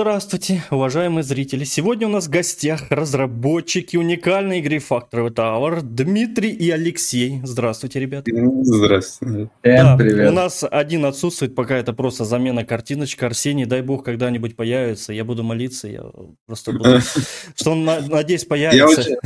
[0.00, 1.64] Здравствуйте, уважаемые зрители.
[1.64, 7.40] Сегодня у нас в гостях разработчики уникальной игры Factory Tower Дмитрий и Алексей.
[7.42, 8.30] Здравствуйте, ребята.
[8.62, 9.50] Здравствуйте.
[9.64, 10.30] Да, привет.
[10.30, 13.26] У нас один отсутствует, пока это просто замена картиночка.
[13.26, 15.12] Арсений, дай бог, когда-нибудь появится.
[15.12, 16.04] Я буду молиться, я
[16.46, 17.00] просто буду...
[17.56, 18.78] Что он, надеюсь, появится.
[18.78, 19.16] Я очень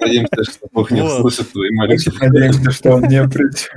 [0.00, 2.12] надеемся, что Бог не услышит твои молитвы.
[2.18, 3.70] Надеемся, что он не придет.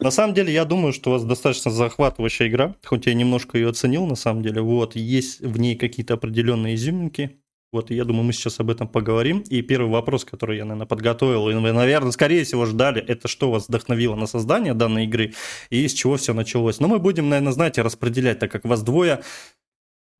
[0.00, 3.68] На самом деле, я думаю, что у вас достаточно захватывающая игра, хоть я немножко ее
[3.68, 4.60] оценил, на самом деле.
[4.62, 7.40] Вот, есть в ней какие-то определенные изюминки.
[7.70, 9.40] Вот, и я думаю, мы сейчас об этом поговорим.
[9.50, 13.50] И первый вопрос, который я, наверное, подготовил, и вы, наверное, скорее всего, ждали, это что
[13.50, 15.34] вас вдохновило на создание данной игры
[15.68, 16.80] и из чего все началось.
[16.80, 19.22] Но мы будем, наверное, знаете, распределять, так как вас двое.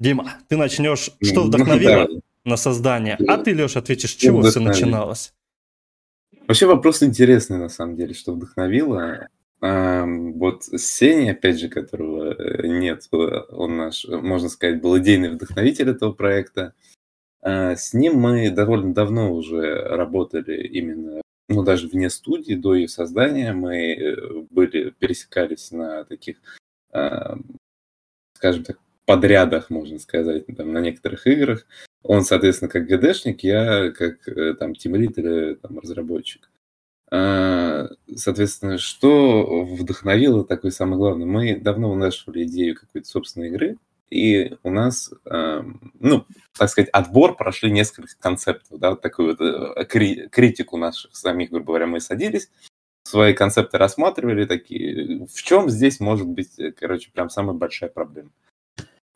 [0.01, 2.21] Дима, ты начнешь, что вдохновило ну, да.
[2.45, 5.33] на создание, а ты, Леша, ответишь, с чего все начиналось.
[6.47, 9.29] Вообще вопрос интересный, на самом деле, что вдохновило.
[9.61, 13.17] Вот Сеня, опять же, которого э, нет, э,
[13.51, 16.75] он наш, можно сказать, был идейный вдохновитель этого проекта.
[17.41, 22.87] А, с ним мы довольно давно уже работали именно, ну, даже вне студии, до ее
[22.87, 23.53] создания.
[23.53, 26.37] Мы э, были, пересекались на таких,
[28.35, 31.67] скажем так, подрядах, можно сказать, там, на некоторых играх.
[32.05, 34.21] Он, соответственно, как ГДшник, я как
[34.59, 36.49] там тимлит или там разработчик.
[37.11, 41.27] А, соответственно, что вдохновило такой самое главное?
[41.27, 43.77] Мы давно вынашивали идею какой-то собственной игры,
[44.11, 46.25] и у нас, ну,
[46.57, 49.85] так сказать, отбор прошли несколько концептов, да, вот такую вот э,
[50.31, 52.51] критику наших самих, грубо говоря, мы садились,
[53.09, 58.31] свои концепты рассматривали, такие, в чем здесь может быть, э, короче, прям самая большая проблема.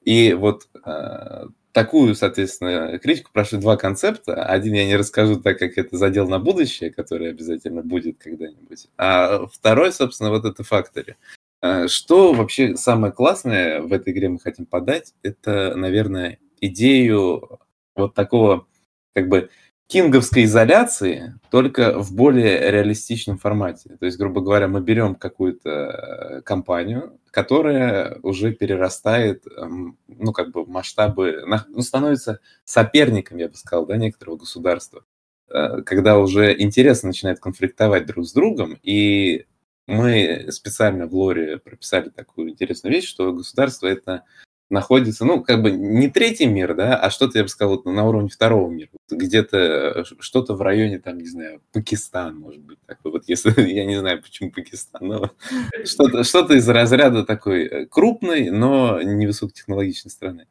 [0.03, 4.45] И вот а, такую, соответственно, критику прошли два концепта.
[4.45, 8.89] Один я не расскажу, так как это задел на будущее, который обязательно будет когда-нибудь.
[8.99, 11.17] А второй, собственно, вот это фактори.
[11.61, 17.61] А, что вообще самое классное в этой игре мы хотим подать, это, наверное, идею
[17.95, 18.67] вот такого
[19.15, 19.51] как бы
[19.93, 23.95] кинговской изоляции, только в более реалистичном формате.
[24.01, 30.51] То есть, грубо говоря, мы берем какую-то э, компанию, которая уже перерастает, эм, ну, как
[30.51, 35.05] бы масштабы, ну, становится соперником, я бы сказал, да, некоторого государства.
[35.51, 39.45] Э, когда уже интересно начинает конфликтовать друг с другом, и
[39.87, 44.25] мы специально в лоре прописали такую интересную вещь, что государство это
[44.73, 48.05] находится, ну, как бы не третий мир, да, а что-то, я бы сказал, вот на
[48.05, 48.91] уровне второго мира.
[49.11, 53.85] Где-то э, что-то в районе, там, не знаю, Пакистан, может быть, такой вот, если, я
[53.85, 55.31] не знаю, почему Пакистан, но
[55.85, 60.47] что-то что из разряда такой э, крупной, но невысокотехнологичной страны.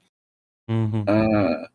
[0.70, 1.10] Mm-hmm.
[1.10, 1.70] А,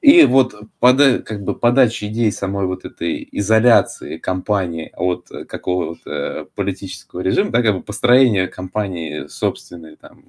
[0.00, 7.20] и вот пода, как бы подача идей самой вот этой изоляции компании от какого-то политического
[7.20, 10.24] режима, да, как бы построение компании собственной, там,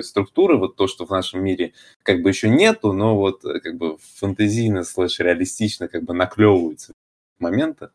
[0.00, 3.76] структуры, вот то, что в нашем мире как бы еще нету, но вот э, как
[3.76, 6.92] бы фантазийно слэш реалистично как бы наклевываются
[7.38, 7.90] моменты.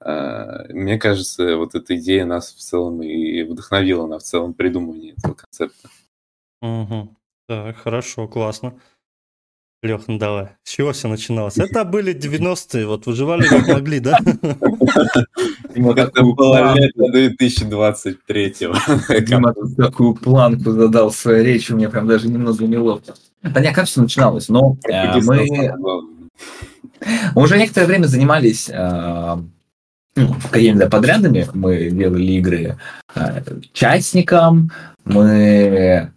[0.00, 5.14] А, мне кажется, вот эта идея нас в целом и вдохновила на в целом придумывание
[5.14, 5.90] этого концепта.
[6.62, 7.16] Угу.
[7.48, 8.80] Так, хорошо, классно.
[9.82, 10.48] Лех, ну давай.
[10.62, 11.56] С чего все начиналось?
[11.58, 14.18] Это были 90-е, вот выживали как могли, да?
[14.22, 19.20] Это было лето 2023-го.
[19.20, 23.14] Дима такую планку задал в своей речи, у меня прям даже немного неловко.
[23.42, 25.46] Да не, как все начиналось, но э, мы
[27.34, 29.36] уже некоторое время занимались э,
[30.16, 32.76] ну, какими-то подрядами, мы делали игры
[33.14, 33.42] э,
[33.72, 34.70] частникам,
[35.04, 36.12] мы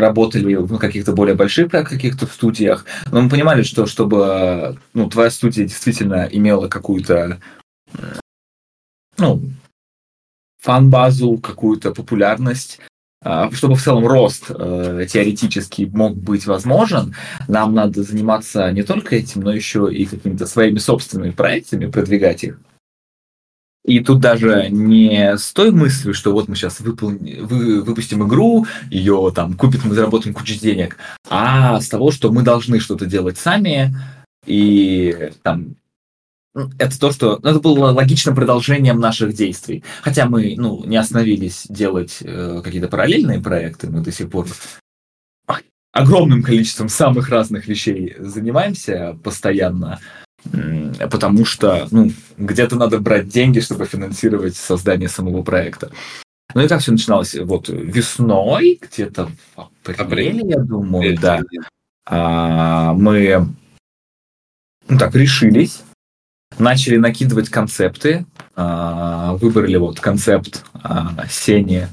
[0.00, 5.64] работали в каких-то более больших каких-то студиях, но мы понимали, что чтобы ну, твоя студия
[5.64, 7.40] действительно имела какую-то
[9.18, 9.42] ну,
[10.60, 12.80] фан-базу, какую-то популярность,
[13.24, 17.16] а, чтобы в целом рост э, теоретически мог быть возможен,
[17.48, 22.60] нам надо заниматься не только этим, но еще и какими-то своими собственными проектами, продвигать их.
[23.88, 28.66] И тут даже не с той мыслью, что вот мы сейчас выполним, вы, выпустим игру,
[28.90, 30.98] ее там купит, мы заработаем кучу денег,
[31.30, 33.96] а с того, что мы должны что-то делать сами,
[34.44, 35.76] и там
[36.78, 39.82] это то, что ну, это было логичным продолжением наших действий.
[40.02, 44.48] Хотя мы ну, не остановились делать э, какие-то параллельные проекты, мы до сих пор
[45.92, 49.98] огромным количеством самых разных вещей занимаемся постоянно
[51.10, 55.90] потому что ну, где-то надо брать деньги, чтобы финансировать создание самого проекта.
[56.54, 57.34] Ну и как все начиналось?
[57.34, 61.40] Вот весной, где-то в апреле, я думаю, Апрель, да.
[62.06, 63.46] А, мы
[64.88, 65.82] ну, так решились,
[66.58, 68.24] начали накидывать концепты,
[68.56, 71.88] а, выбрали вот концепт а, Сени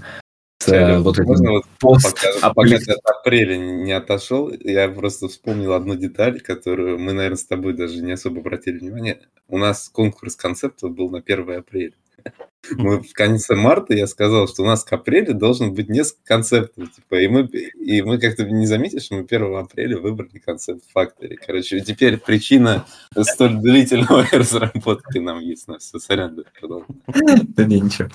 [0.68, 5.74] Э, вот Можно вот пост пока, пока ты от апреля не отошел, я просто вспомнил
[5.74, 9.20] одну деталь, которую мы, наверное, с тобой даже не особо обратили внимание.
[9.48, 11.94] У нас конкурс концептов был на 1 апреля.
[12.72, 16.92] Мы в конце марта я сказал, что у нас к апрелю должен быть несколько концептов.
[16.92, 21.36] Типа, и мы, и мы как-то не заметили, что мы 1 апреля выбрали концепт Factory.
[21.46, 22.86] Короче, теперь причина
[23.22, 26.00] столь длительного разработки нам есть на все.
[26.00, 26.44] Сорян, да,
[27.50, 28.10] Да не, ничего.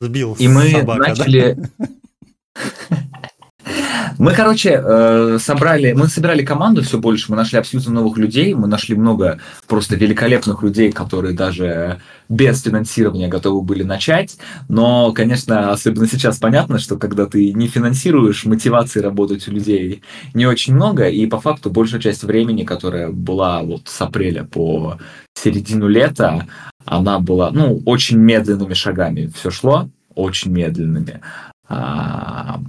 [0.00, 1.56] Сбил И мы собака, начали...
[4.16, 8.66] Мы, короче, э, собрали, мы собирали команду все больше, мы нашли абсолютно новых людей, мы
[8.66, 14.36] нашли много просто великолепных людей, которые даже без финансирования готовы были начать.
[14.68, 20.02] Но, конечно, особенно сейчас понятно, что когда ты не финансируешь, мотивации работать у людей
[20.34, 24.98] не очень много, и по факту большая часть времени, которая была вот с апреля по
[25.34, 26.46] середину лета,
[26.84, 31.20] она была, ну, очень медленными шагами все шло, очень медленными.
[31.68, 32.60] А...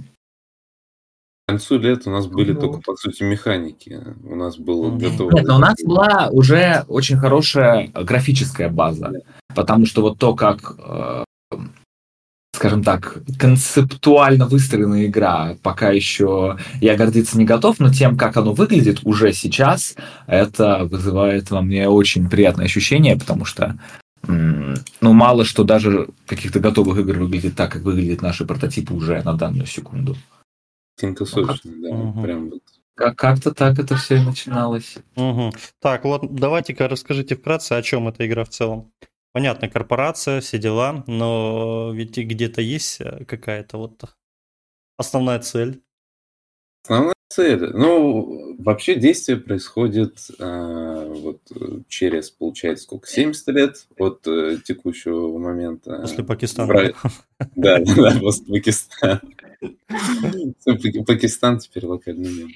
[1.46, 4.00] К концу лета у нас были ну, только, по сути, механики.
[4.22, 5.32] У нас был готов...
[5.32, 9.12] Нет, но у нас была уже очень хорошая графическая база,
[9.54, 11.24] потому что вот то, как э,
[12.60, 15.56] скажем так, концептуально выстроенная игра.
[15.62, 21.50] Пока еще я гордиться не готов, но тем, как оно выглядит уже сейчас, это вызывает
[21.50, 23.78] во мне очень приятное ощущение, потому что
[24.26, 29.32] ну, мало что даже каких-то готовых игр выглядит так, как выглядят наши прототипы уже на
[29.32, 30.16] данную секунду.
[31.00, 32.22] Синтосочно, да, угу.
[32.22, 32.60] прям вот.
[32.94, 34.98] Как- как-то так это все и начиналось.
[35.16, 35.52] Угу.
[35.80, 38.92] Так, вот давайте-ка расскажите вкратце, о чем эта игра в целом.
[39.32, 44.02] Понятно, корпорация, все дела, но ведь где-то есть э, какая-то вот
[44.96, 45.82] основная цель.
[46.82, 47.70] Основная цель.
[47.72, 51.42] Ну, вообще действие происходит э, вот
[51.86, 56.00] через, получается, сколько, 70 лет от э, текущего момента.
[56.00, 56.92] После Пакистана.
[57.54, 59.20] Да, да, после Пакистана.
[61.06, 62.50] Пакистан теперь локальный мем.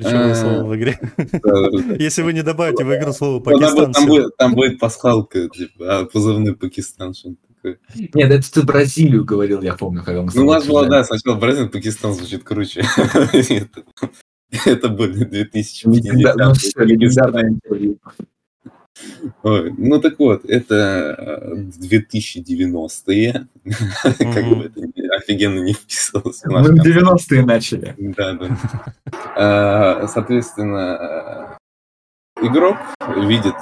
[0.00, 0.98] Ключевое слово в игре.
[1.98, 3.92] Если вы не добавите в игру слово Пакистан.
[4.38, 7.34] Там будет пасхалка, типа, а, позывной Пакистан, что
[8.14, 11.38] нет, это ты Бразилию говорил, я помню, когда мы Ну, у нас было, да, сначала
[11.38, 12.82] Бразилия, Пакистан звучит круче.
[14.64, 16.14] Это были 2050
[19.42, 23.46] Ой, ну так вот, это 2090-е.
[24.02, 24.80] Как бы это
[25.16, 26.42] офигенно не вписывалось.
[26.44, 27.94] Мы в 90-е начали.
[27.98, 28.58] Да, да.
[29.36, 31.58] А, соответственно,
[32.42, 32.76] игрок
[33.16, 33.54] видит...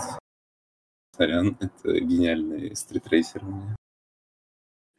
[1.17, 3.77] Сорян, это гениальный стритрейсер у меня.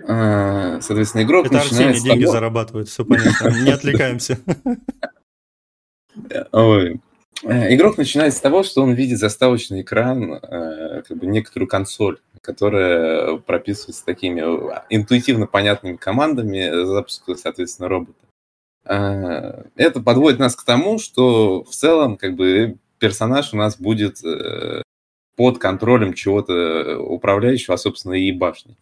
[0.08, 2.34] А, соответственно, игрок Это начинает Арсений деньги того...
[2.34, 4.40] зарабатывает, все понятно, не отвлекаемся.
[6.52, 7.02] Ой.
[7.44, 12.20] Э, игрок начинает с того, что он видит заставочный экран, э, как бы некоторую консоль,
[12.42, 14.42] которая прописывается такими
[14.90, 18.20] интуитивно понятными командами запуска, соответственно, робота.
[18.86, 24.22] Э, это подводит нас к тому, что в целом как бы персонаж у нас будет
[25.38, 28.76] под контролем чего-то управляющего, а, собственно, и башни.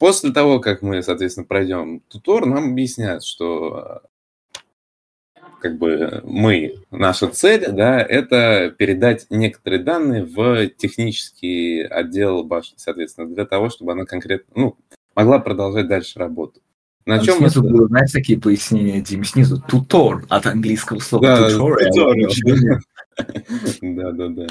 [0.00, 4.02] После того, как мы, соответственно, пройдем тутор, нам объясняют, что
[5.60, 13.28] как бы мы, наша цель, да, это передать некоторые данные в технический отдел башни, соответственно,
[13.28, 14.76] для того, чтобы она конкретно, ну,
[15.14, 16.60] могла продолжать дальше работу.
[17.06, 17.86] На Там чем снизу это...
[17.86, 22.80] знаешь, такие пояснения, Дим, снизу тутор от английского слова да, туториал.
[23.82, 24.46] Да, да, да.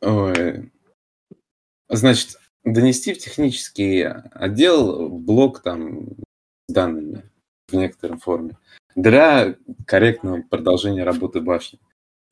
[0.00, 0.70] Ой.
[1.88, 6.06] Значит, донести в технический отдел блок там
[6.68, 7.22] с данными
[7.68, 8.56] в некоторой форме
[8.94, 9.56] для
[9.86, 11.78] корректного продолжения работы башни.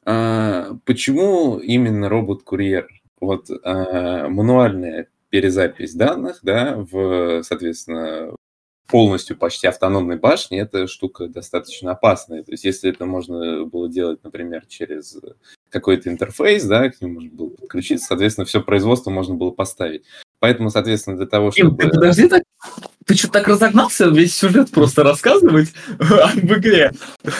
[0.04, 2.88] А, почему именно робот-курьер?
[3.20, 8.34] Вот а, мануальная перезапись данных, да, в, соответственно,
[8.90, 12.42] полностью почти автономной башни, эта штука достаточно опасная.
[12.42, 15.16] То есть, если это можно было делать, например, через
[15.70, 20.04] какой-то интерфейс, да, к нему можно было подключиться, соответственно, все производство можно было поставить.
[20.40, 21.76] Поэтому, соответственно, для того, чтобы...
[21.76, 22.42] Ты подожди, так...
[23.07, 26.92] ты что так разогнался весь сюжет просто рассказывать об игре?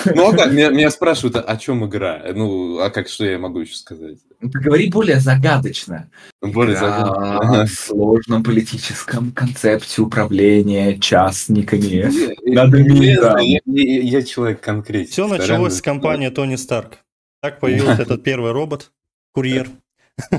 [0.07, 0.53] Ну, а как?
[0.53, 2.23] Меня, меня спрашивают, о чем игра?
[2.35, 4.19] Ну, а как, что я могу еще сказать?
[4.41, 6.11] Ну, говори более загадочно.
[6.41, 7.67] Более загадочно.
[7.67, 12.11] В сложном политическом концепте управления частниками
[12.51, 13.39] над миром.
[13.39, 15.13] Я, я, я человек конкретный.
[15.13, 16.99] Все началось с компании Тони Старк.
[17.43, 18.91] Так появился этот первый робот,
[19.33, 19.69] курьер.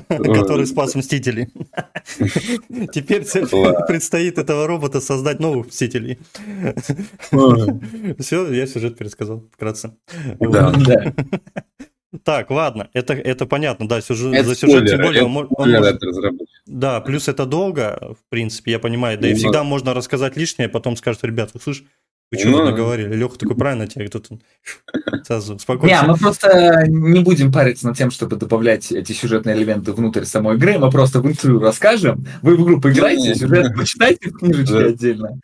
[0.08, 1.48] Который спас Мстителей.
[2.94, 3.24] Теперь
[3.88, 6.20] предстоит этого робота создать новых Мстителей.
[8.20, 9.96] Все, я сюжет пересказал вкратце.
[12.26, 15.24] Так, ладно, это, это понятно, да, сюжет, это за сюжет тем более...
[15.24, 16.02] Он, он может,
[16.66, 20.98] да, плюс это долго, в принципе, я понимаю, да и всегда можно рассказать лишнее, потом
[20.98, 21.86] скажут, ребят, вы слышишь,
[22.32, 23.14] вы что ну, наговорили?
[23.14, 24.30] Леха такой, правильно тебе тут
[25.26, 25.94] сразу спокойно.
[25.94, 30.56] Не, мы просто не будем париться над тем, чтобы добавлять эти сюжетные элементы внутрь самой
[30.56, 35.40] игры, мы просто в интервью расскажем, вы в группу играете, сюжет почитайте в книжечке отдельно.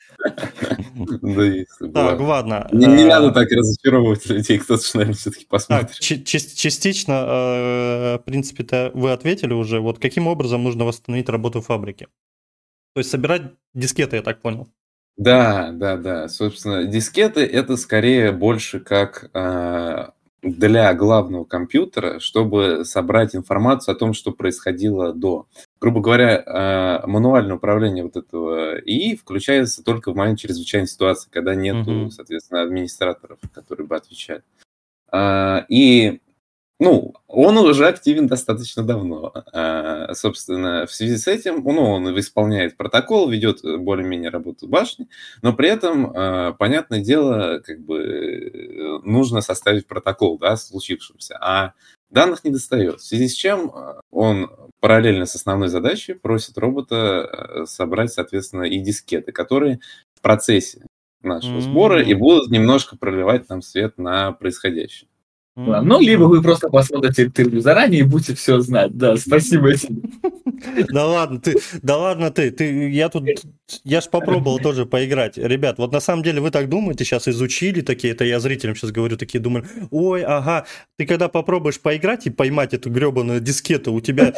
[1.94, 2.70] Так, ладно.
[2.72, 6.00] Не надо так разочаровывать людей, кто-то, наверное, все-таки посмотрит.
[6.00, 9.82] Частично, э, в принципе-то, вы ответили уже.
[9.82, 12.08] Вот каким образом нужно восстановить работу фабрики?
[12.94, 14.70] То есть собирать дискеты, я так понял.
[15.18, 16.30] Да, да, да.
[16.30, 24.14] Собственно, дискеты это скорее больше как а, для главного компьютера, чтобы собрать информацию о том,
[24.14, 25.48] что происходило до.
[25.82, 31.56] Грубо говоря, а, мануальное управление вот этого и включается только в момент чрезвычайной ситуации, когда
[31.56, 32.10] нету, mm-hmm.
[32.12, 34.44] соответственно, администраторов, которые бы отвечали.
[35.12, 36.22] А, и
[36.80, 39.34] ну, он уже активен достаточно давно.
[39.52, 45.08] А, собственно, в связи с этим, ну, он исполняет протокол, ведет более-менее работу башни,
[45.42, 51.74] но при этом, а, понятное дело, как бы нужно составить протокол, да, случившемся, а
[52.12, 53.00] данных не достает.
[53.00, 53.72] В связи с чем
[54.12, 59.80] он параллельно с основной задачей просит робота собрать, соответственно, и дискеты, которые
[60.16, 60.86] в процессе
[61.24, 62.10] нашего сбора mm-hmm.
[62.10, 65.10] и будут немножко проливать нам свет на происходящее.
[65.58, 68.96] Ну, либо вы просто посмотрите интервью заранее и будете все знать.
[68.96, 70.02] Да, спасибо тебе.
[70.90, 73.26] Да ладно ты, да ладно ты, ты, я тут,
[73.84, 75.38] я ж попробовал тоже поиграть.
[75.38, 78.92] Ребят, вот на самом деле вы так думаете, сейчас изучили такие, это я зрителям сейчас
[78.92, 80.66] говорю, такие думаю, ой, ага,
[80.98, 84.34] ты когда попробуешь поиграть и поймать эту гребаную дискету, у тебя,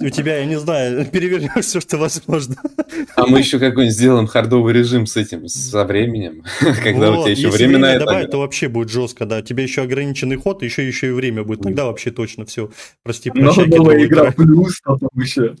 [0.00, 2.56] у тебя, я не знаю, перевернешь все, что возможно.
[3.16, 6.42] А мы еще какой-нибудь сделаем хардовый режим с этим, со временем,
[6.82, 8.04] когда у тебя еще время на это.
[8.04, 11.62] Добавить, то вообще будет жестко, да, тебе еще ограниченный ход, еще еще и время будет,
[11.62, 12.70] тогда вообще точно все,
[13.02, 13.66] прости, прощай.
[13.66, 15.56] Новая игра плюс, потом еще.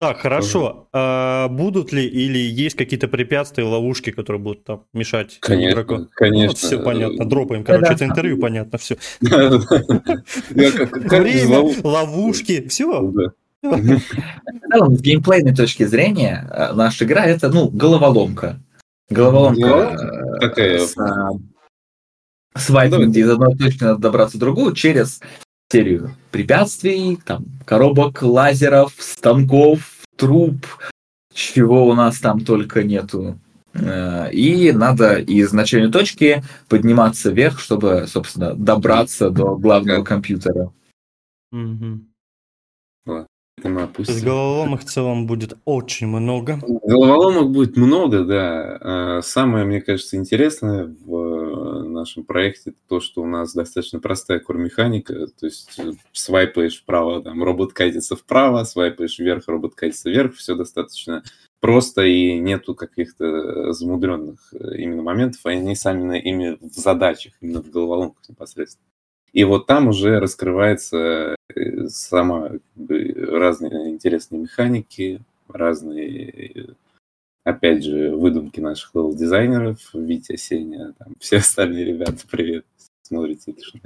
[0.00, 0.88] Так, хорошо.
[0.92, 5.94] А будут ли или есть какие-то препятствия, ловушки, которые будут там мешать конечно, игроку?
[5.94, 6.48] Ну, конечно.
[6.48, 7.24] Ну, все понятно.
[7.24, 8.98] Дропаем, короче, это интервью, понятно, все.
[10.50, 13.12] Время, ловушки, все.
[13.64, 18.60] С геймплейной точки зрения э, наша игра это, ну, головоломка.
[19.08, 19.96] Головоломка
[20.36, 20.80] э, такая.
[22.56, 25.20] Свайпинг, где из одной точки надо добраться в другую через
[25.70, 30.64] серию препятствий, там, коробок, лазеров, станков, труб,
[31.32, 33.38] чего у нас там только нету.
[33.72, 40.72] Э, и надо из начальной точки подниматься вверх, чтобы, собственно, добраться до главного компьютера.
[41.52, 42.13] Mm-hmm
[43.68, 44.06] мы опустим.
[44.06, 46.60] То есть головоломок в целом будет очень много.
[46.62, 48.78] Головоломок будет много, да.
[48.80, 54.38] А самое, мне кажется, интересное в э, нашем проекте то, что у нас достаточно простая
[54.38, 55.26] кор-механика.
[55.38, 60.34] То есть э, свайпаешь вправо, там робот катится вправо, свайпаешь вверх, робот катится вверх.
[60.34, 61.22] Все достаточно
[61.60, 67.70] просто и нету каких-то замудренных э, именно моментов, они сами ими в задачах, именно в
[67.70, 68.86] головоломках непосредственно.
[69.34, 76.76] И вот там уже раскрывается э, сама как бы, разные интересные механики, разные,
[77.42, 82.64] опять же, выдумки наших левел-дизайнеров, Витя, Сеня, там, все остальные ребята, привет,
[83.02, 83.78] смотрите это что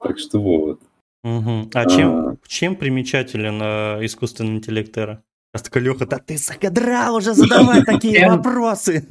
[0.00, 0.80] Так что вот.
[1.24, 1.70] Угу.
[1.74, 5.24] А, а чем, чем примечателен э, искусственный интеллект Эра?
[5.52, 9.06] Астка Леха, да ты загадрал уже задавать такие вопросы.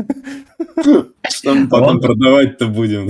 [1.30, 3.10] Что мы потом продавать-то будем?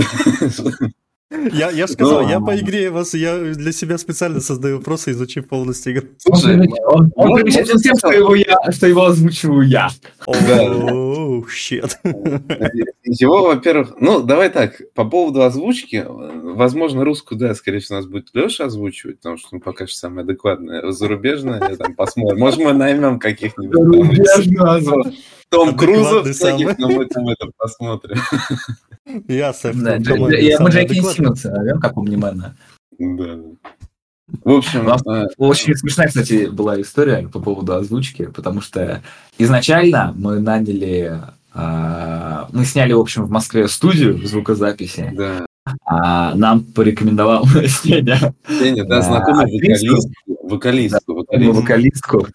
[1.54, 5.48] Я, я же сказал, я по игре вас, я для себя специально создаю вопросы, изучив
[5.48, 6.08] полностью игру.
[6.18, 9.90] Слушай, он, он примечателен тем, что его, я, что его озвучиваю я.
[10.26, 12.00] Оу, щет.
[13.04, 18.10] Его, во-первых, ну, давай так, по поводу озвучки, возможно, русскую, да, скорее всего, у нас
[18.10, 20.92] будет Леша озвучивать, потому что он пока что самое адекватное.
[20.92, 22.40] Зарубежное, там посмотрим.
[22.40, 24.26] Может, мы наймем каких-нибудь...
[24.26, 25.14] Зарубежную
[25.52, 28.18] том Круза всяких, но мы там это посмотрим.
[29.28, 30.00] Ясно.
[30.00, 32.56] Да, мы Джеки Симмонса, как умнименно.
[32.98, 33.38] Да.
[34.44, 34.88] В общем...
[34.88, 39.02] Э, очень смешная, кстати, была история по поводу озвучки, потому что
[39.38, 41.22] изначально мы наняли...
[41.54, 45.12] А, мы сняли, в общем, в Москве студию звукозаписи.
[45.14, 45.46] Да.
[45.86, 48.34] А нам порекомендовал Сеня.
[48.48, 49.46] Сеня, да, знакомый
[50.44, 51.14] вокалист Вокалистку.
[51.14, 51.54] вокалистку.
[51.62, 52.28] вокалистку.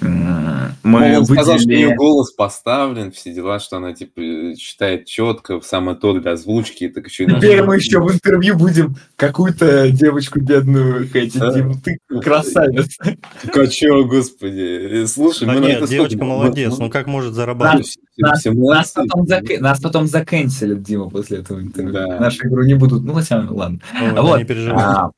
[0.00, 1.24] Мы он выделили...
[1.24, 4.20] сказал, что ее голос поставлен, все дела, что она типа
[4.56, 6.88] читает четко, в самый тот для озвучки.
[6.88, 11.32] Так еще Теперь мы еще в интервью будем какую-то девочку бедную хотеть.
[11.32, 12.96] Дим, ты красавец.
[12.98, 15.06] Так а господи?
[15.06, 17.96] Слушай, а мы нет, девочка молодец, ну как может зарабатывать?
[18.18, 19.60] Нас, нас, потом, зак...
[19.60, 21.92] нас потом заканчелят, Дима, после этого интервью.
[21.92, 22.18] Да.
[22.18, 23.80] Нашу игру не будут, ну хотя, ладно.
[24.00, 24.38] Ой, вот.
[24.38, 25.10] Не переживай.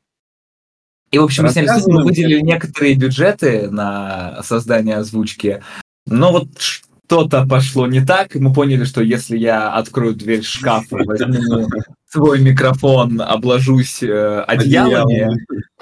[1.11, 5.62] И, в общем, мы сняли, мы выделили некоторые бюджеты на создание озвучки,
[6.07, 10.99] но вот что-то пошло не так, и мы поняли, что если я открою дверь шкафа,
[10.99, 11.66] возьму
[12.11, 15.29] свой микрофон, обложусь э, одеялами,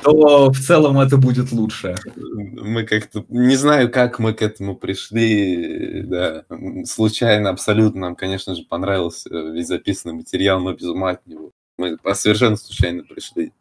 [0.03, 1.97] то в целом это будет лучше.
[2.37, 3.25] Мы как-то...
[3.29, 6.45] Не знаю, как мы к этому пришли, да,
[6.85, 8.03] случайно абсолютно.
[8.03, 11.53] Нам, конечно же, понравился весь записанный материал, но без ума от него.
[11.79, 13.53] Мы совершенно случайно пришли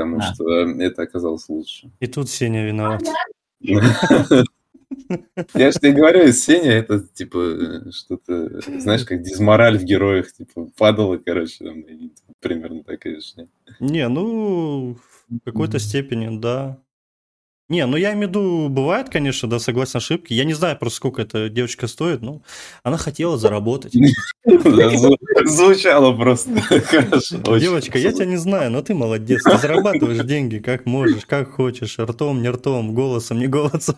[0.00, 0.34] потому а.
[0.34, 0.48] что
[0.80, 1.90] это оказалось лучше.
[2.00, 3.02] И тут Сеня виноват.
[5.54, 11.16] Я же тебе говорю, Сеня это типа что-то, знаешь, как дизмораль в героях, типа падала,
[11.16, 11.84] короче, там,
[12.40, 13.48] примерно такая же.
[13.78, 14.96] Не, ну,
[15.28, 16.82] в какой-то степени, да.
[17.70, 20.34] Не, ну я имею в виду, бывает, конечно, да, согласен, ошибки.
[20.34, 22.42] Я не знаю просто, сколько эта девочка стоит, но
[22.82, 23.94] она хотела заработать.
[25.44, 27.58] Звучало просто хорошо.
[27.58, 29.44] Девочка, я тебя не знаю, но ты молодец.
[29.44, 31.96] Ты зарабатываешь деньги как можешь, как хочешь.
[31.96, 33.94] Ртом, не ртом, голосом, не голосом.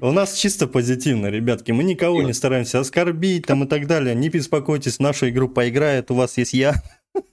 [0.00, 1.72] У нас чисто позитивно, ребятки.
[1.72, 4.14] Мы никого не стараемся оскорбить там и так далее.
[4.14, 6.10] Не беспокойтесь, в нашу игру поиграет.
[6.10, 6.74] У вас есть я.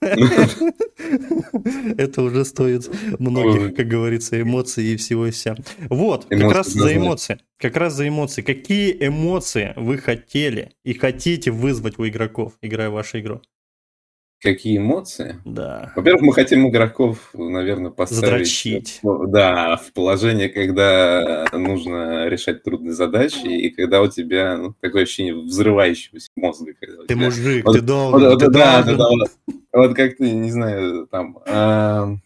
[1.98, 5.56] Это уже стоит многих, как говорится, эмоций и всего и вся.
[5.88, 7.38] Вот, как раз за эмоции.
[7.58, 8.42] Как раз за эмоции.
[8.42, 13.40] Какие эмоции вы хотели и хотите вызвать у игроков, играя в вашу игру?
[14.40, 15.40] Какие эмоции?
[15.46, 15.92] Да.
[15.96, 18.24] Во-первых, мы хотим игроков, наверное, поставить...
[18.24, 19.00] Задрочить.
[19.02, 25.34] Да, в положение, когда нужно решать трудные задачи, и когда у тебя ну, такое ощущение
[25.34, 26.74] взрывающегося мозга.
[26.78, 27.24] Когда ты тебя...
[27.24, 28.98] мужик, вот, ты должен, вот, ты да, должен.
[28.98, 31.38] Да, да, вот, вот как ты, не знаю, там...
[31.46, 32.16] А...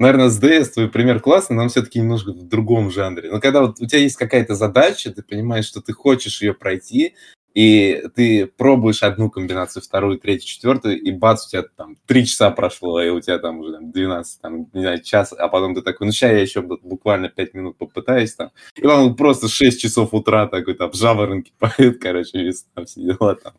[0.00, 3.32] Наверное, с DS твой пример классный, но он все-таки немножко в другом жанре.
[3.32, 7.14] Но когда вот у тебя есть какая-то задача, ты понимаешь, что ты хочешь ее пройти,
[7.54, 12.50] и ты пробуешь одну комбинацию, вторую, третью, четвертую, и бац, у тебя там три часа
[12.50, 15.82] прошло, и у тебя там уже там, 12, там, не знаю, час, а потом ты
[15.82, 20.14] такой, ну сейчас я еще буквально 5 минут попытаюсь там, и потом просто 6 часов
[20.14, 23.54] утра такой там жаворонки поют, короче, весь там все дела там.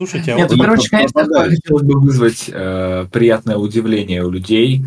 [0.00, 0.60] Слушайте, а Нет, вот...
[0.60, 4.84] короче, конечно, хотелось бы вызвать э, приятное удивление у людей,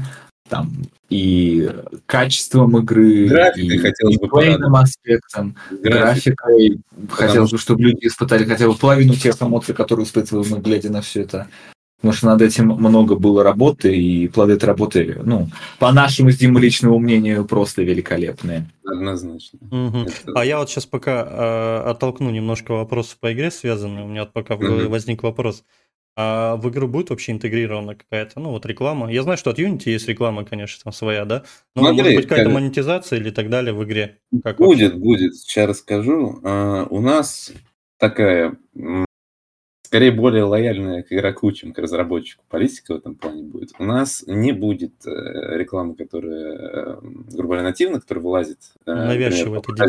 [0.52, 0.70] там,
[1.10, 1.72] и
[2.06, 6.82] качеством игры, Графикой и хотелось бы плейным аспектом, графикой.
[7.10, 11.02] Хотелось бы, чтобы люди испытали хотя бы половину тех эмоций, которые испытываем мы, глядя на
[11.02, 11.48] все это.
[12.02, 15.48] Потому что над этим много было работы, и плоды этой работы, ну,
[15.80, 18.68] по нашему с Димой личному мнению, просто великолепные.
[18.84, 19.60] Однозначно.
[19.62, 19.98] Угу.
[20.00, 20.32] Это...
[20.36, 24.04] А я вот сейчас пока э, оттолкну немножко вопросов по игре связанные.
[24.04, 24.90] У меня вот пока угу.
[24.90, 25.64] возник вопрос.
[26.18, 29.12] А в игру будет вообще интегрирована какая-то, ну вот реклама?
[29.12, 31.44] Я знаю, что от Unity есть реклама, конечно, там своя, да?
[31.76, 32.54] Но Смотри, может быть какая-то как...
[32.54, 34.20] монетизация или так далее в игре?
[34.44, 35.00] Как будет, вообще?
[35.00, 35.36] будет.
[35.36, 36.40] Сейчас расскажу.
[36.44, 37.54] А, у нас
[37.98, 38.58] такая
[39.92, 42.46] скорее более лояльная к игроку, чем к разработчику.
[42.48, 43.72] Политика в этом плане будет.
[43.78, 48.60] У нас не будет э, рекламы, которая, э, грубо говоря, нативно, которая вылазит.
[48.86, 49.10] Э,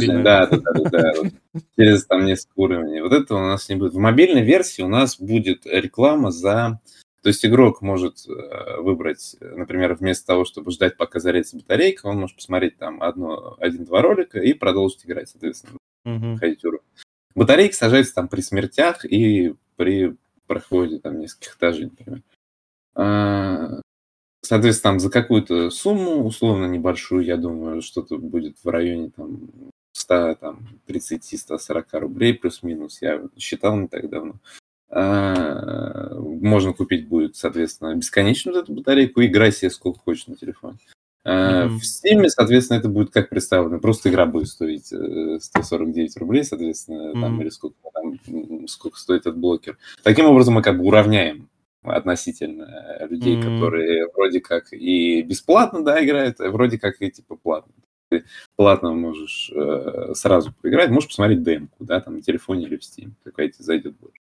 [0.00, 0.24] дебильно.
[0.24, 1.12] Да, да, да, да,
[1.78, 3.00] через там несколько уровней.
[3.00, 3.92] Вот этого у нас не будет.
[3.92, 6.80] В мобильной версии у нас будет реклама за...
[7.22, 8.26] То есть игрок может
[8.78, 14.02] выбрать, например, вместо того, чтобы ждать, пока зарядится батарейка, он может посмотреть там одно, один-два
[14.02, 16.38] ролика и продолжить играть, соответственно, uh-huh.
[16.38, 16.82] ходить уровень.
[17.34, 20.16] Батарейки сажаются там при смертях и при
[20.46, 22.22] проходе там нескольких этажей, например.
[22.94, 23.80] А,
[24.42, 29.50] соответственно, там за какую-то сумму, условно небольшую, я думаю, что-то будет в районе там
[29.92, 33.00] 100, там, 30-140 рублей плюс-минус.
[33.00, 34.34] Я считал не так давно.
[34.90, 40.78] А, можно купить будет, соответственно, бесконечную эту батарейку и играй себе сколько хочешь на телефоне.
[41.24, 41.68] Mm-hmm.
[41.68, 43.78] В Steam, соответственно, это будет как представлено.
[43.78, 47.20] Просто игра будет стоить 149 э, рублей, соответственно, mm-hmm.
[47.20, 49.78] там, или сколько, там, сколько стоит этот блокер.
[50.02, 51.48] Таким образом, мы как бы уравняем
[51.82, 53.42] относительно людей, mm-hmm.
[53.42, 57.72] которые вроде как и бесплатно, да, играют, а вроде как и типа платно.
[58.08, 58.24] Ты
[58.56, 63.12] платно можешь э, сразу поиграть, можешь посмотреть демку, да, там на телефоне или в Steam,
[63.24, 64.20] какая тебе зайдет больше.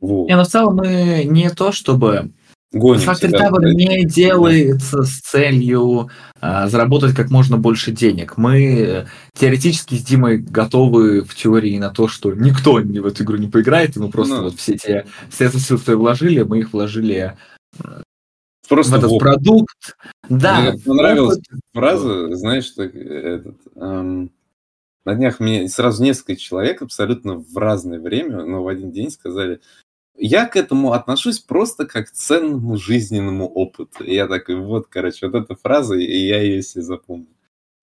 [0.00, 0.28] Вот.
[0.28, 2.30] Не, но в целом мы не то, чтобы
[2.74, 6.10] Да, Tower не делается с целью
[6.40, 8.36] а, заработать как можно больше денег.
[8.36, 13.48] Мы теоретически с Димой готовы в теории на то, что никто в эту игру не
[13.48, 14.42] поиграет, и мы просто ну.
[14.44, 17.34] вот все те средства сил, которые вложили, мы их вложили
[18.68, 19.96] Просто в этот в продукт.
[20.28, 21.60] Да, Мне понравилась опыт.
[21.72, 24.30] фраза, знаешь, что этот, эм,
[25.04, 29.60] на днях мне сразу несколько человек абсолютно в разное время, но в один день сказали,
[30.16, 34.04] я к этому отношусь просто как к ценному жизненному опыту.
[34.04, 37.28] И я такой, вот, короче, вот эта фраза, и я ее себе запомнил.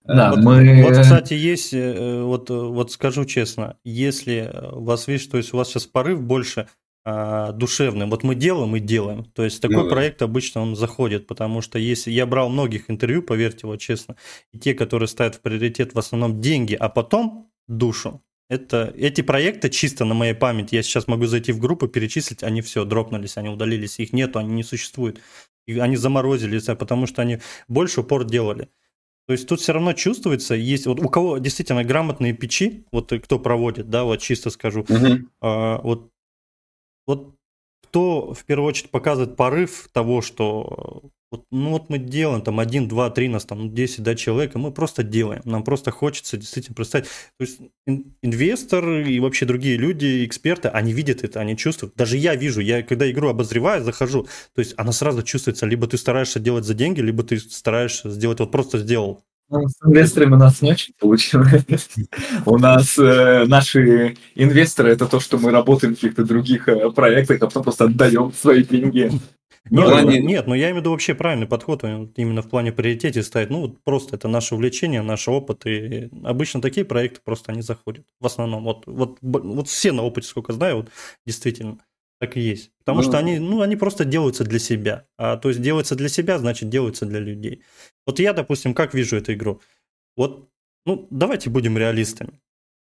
[0.04, 0.84] Да, вот, мы...
[0.84, 5.54] вот, кстати, есть, э, вот, э, вот скажу честно, если у вас, видишь, то есть
[5.54, 6.68] у вас сейчас порыв больше
[7.04, 9.90] а, душевный, вот мы делаем и делаем, то есть такой Ну да.
[9.90, 14.16] проект обычно он заходит, потому что если я брал многих интервью, поверьте, вот честно,
[14.52, 19.70] и те, которые ставят в приоритет в основном деньги, а потом душу, это, эти проекты
[19.70, 23.48] чисто на моей памяти, я сейчас могу зайти в группу, перечислить, они все, дропнулись, они
[23.48, 25.22] удалились, их нету, они не существуют.
[25.68, 28.68] И они заморозились, а потому что они больше упор делали.
[29.26, 33.40] То есть тут все равно чувствуется, есть вот у кого действительно грамотные печи, вот кто
[33.40, 35.32] проводит, да, вот чисто скажу, Мгм.
[35.40, 36.12] а, вот,
[37.08, 37.36] вот
[37.88, 42.90] кто в первую очередь показывает порыв того, что вот, ну вот мы делаем там один,
[42.90, 45.42] два, три, нас там ну, 10 да, человек, и мы просто делаем.
[45.46, 47.06] Нам просто хочется действительно представить.
[47.06, 51.96] То есть ин- инвестор и вообще другие люди, эксперты, они видят это, они чувствуют.
[51.96, 55.98] Даже я вижу, я когда игру обозреваю, захожу, то есть она сразу чувствуется, либо ты
[55.98, 59.24] стараешься делать за деньги, либо ты стараешься сделать, вот просто сделал.
[59.50, 61.66] Ну, с инвесторами у нас не очень получилось.
[62.46, 67.42] У нас э, наши инвесторы это то, что мы работаем в каких-то других э, проектах,
[67.42, 69.12] а потом просто отдаем свои деньги.
[69.70, 72.50] Нет, Ну, ну, они- нет, но я имею в виду вообще правильный подход, именно в
[72.50, 73.52] плане приоритете ставить.
[73.52, 78.06] Ну, вот просто это наше увлечение, наш опыт, и обычно такие проекты просто не заходят.
[78.20, 80.90] В основном, вот, вот, вот все на опыте, сколько знаю, вот
[81.26, 81.78] действительно
[82.20, 82.72] так и есть.
[82.80, 85.06] Потому Ну, что они, ну, они просто делаются для себя.
[85.18, 87.64] А то есть делаются для себя, значит делаются для людей.
[88.08, 89.62] Вот я, допустим, как вижу эту игру?
[90.18, 90.50] Вот,
[90.86, 92.42] ну, давайте будем реалистами.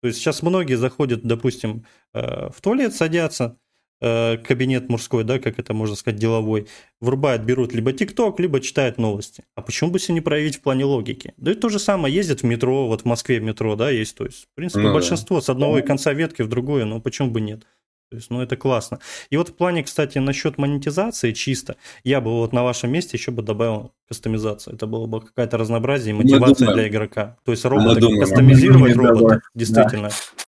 [0.02, 3.58] То есть сейчас многие заходят, допустим, э, в туалет, садятся,
[4.00, 6.66] кабинет мужской, да, как это можно сказать, деловой,
[7.00, 9.44] врубают, берут либо ТикТок, либо читают новости.
[9.54, 11.32] А почему бы себе не проявить в плане логики?
[11.36, 14.16] Да и то же самое ездят в метро, вот в Москве в метро, да, есть,
[14.16, 14.94] то есть, в принципе, Ну да.
[14.94, 17.66] большинство с одного конца ветки в другое, ну почему бы нет?
[18.08, 19.00] То есть, ну, это классно.
[19.30, 23.32] И вот в плане, кстати, насчет монетизации чисто, я бы вот на вашем месте еще
[23.32, 24.76] бы добавил кастомизацию.
[24.76, 27.36] Это было бы какая-то разнообразие и мотивация для игрока.
[27.44, 30.45] То есть робота, кастомизировать робота, да.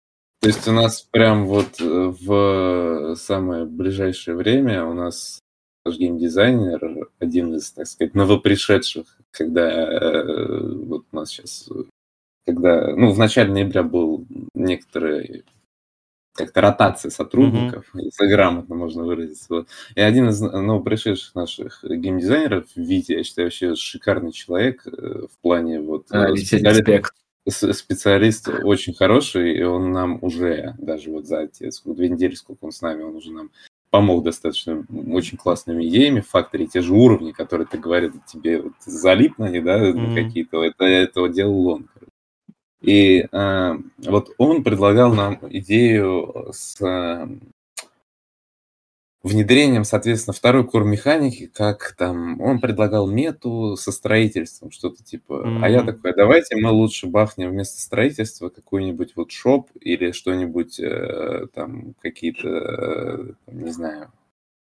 [0.44, 5.40] То есть у нас прям вот э, в самое ближайшее время у нас
[5.86, 11.70] наш геймдизайнер, один из, так сказать, новопришедших, когда э, вот у нас сейчас,
[12.46, 15.46] когда, ну, в начале ноября был некоторые
[16.34, 19.46] как-то ротация сотрудников, если грамотно можно выразиться.
[19.48, 19.70] Вот.
[19.96, 25.80] И один из новопришедших наших геймдизайнеров, Витя, я считаю, вообще шикарный человек э, в плане
[25.80, 26.08] вот...
[26.10, 26.36] А, э,
[27.50, 32.64] Специалист очень хороший, и он нам уже, даже вот за те сколько, две недели, сколько
[32.64, 33.52] он с нами, он уже нам
[33.90, 39.38] помог достаточно очень классными идеями факторе, те же уровни, которые ты говорил, тебе вот залип
[39.38, 40.16] на них, да, Мгм.
[40.16, 41.90] какие-то, это, этого делал он.
[42.82, 46.78] И а, вот он предлагал нам идею с
[49.24, 55.70] внедрением, соответственно, второй кор механики, как там, он предлагал мету со строительством, что-то типа, а
[55.70, 61.48] я такой, «А давайте мы лучше бахнем вместо строительства какой-нибудь вот шоп или что-нибудь, э,
[61.54, 62.48] там, какие-то,
[63.48, 64.12] э, не знаю,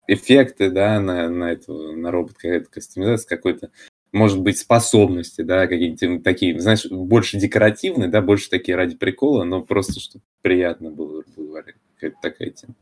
[0.07, 3.71] эффекты, да, на, на эту, на робот, какая-то кастомизация, какой-то,
[4.11, 9.61] может быть, способности, да, какие-то такие, знаешь, больше декоративные, да, больше такие ради прикола, но
[9.63, 12.75] просто, чтобы приятно было, грубо говоря, какая-то такая тема.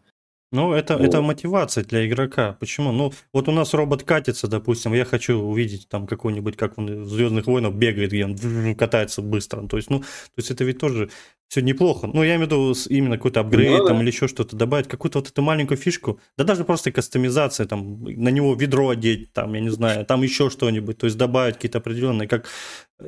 [0.51, 1.05] Ну, это, Вот.
[1.05, 2.53] это мотивация для игрока.
[2.53, 2.91] Почему?
[2.91, 7.07] Ну, вот у нас робот катится, допустим, я хочу увидеть там какой-нибудь, как он в
[7.07, 9.67] Звездных войнах бегает, где он катается быстро.
[9.67, 10.05] То есть, ну, то
[10.37, 11.11] есть это ведь тоже
[11.49, 12.07] все неплохо.
[12.13, 13.87] Ну, я имею в виду именно какой-то апгрейд Ну да.
[13.87, 18.03] там или еще что-то добавить, какую-то вот эту маленькую фишку, да даже просто кастомизация, там,
[18.03, 21.79] на него ведро одеть, там, я не знаю, там еще что-нибудь, то есть добавить какие-то
[21.79, 22.45] определенные, как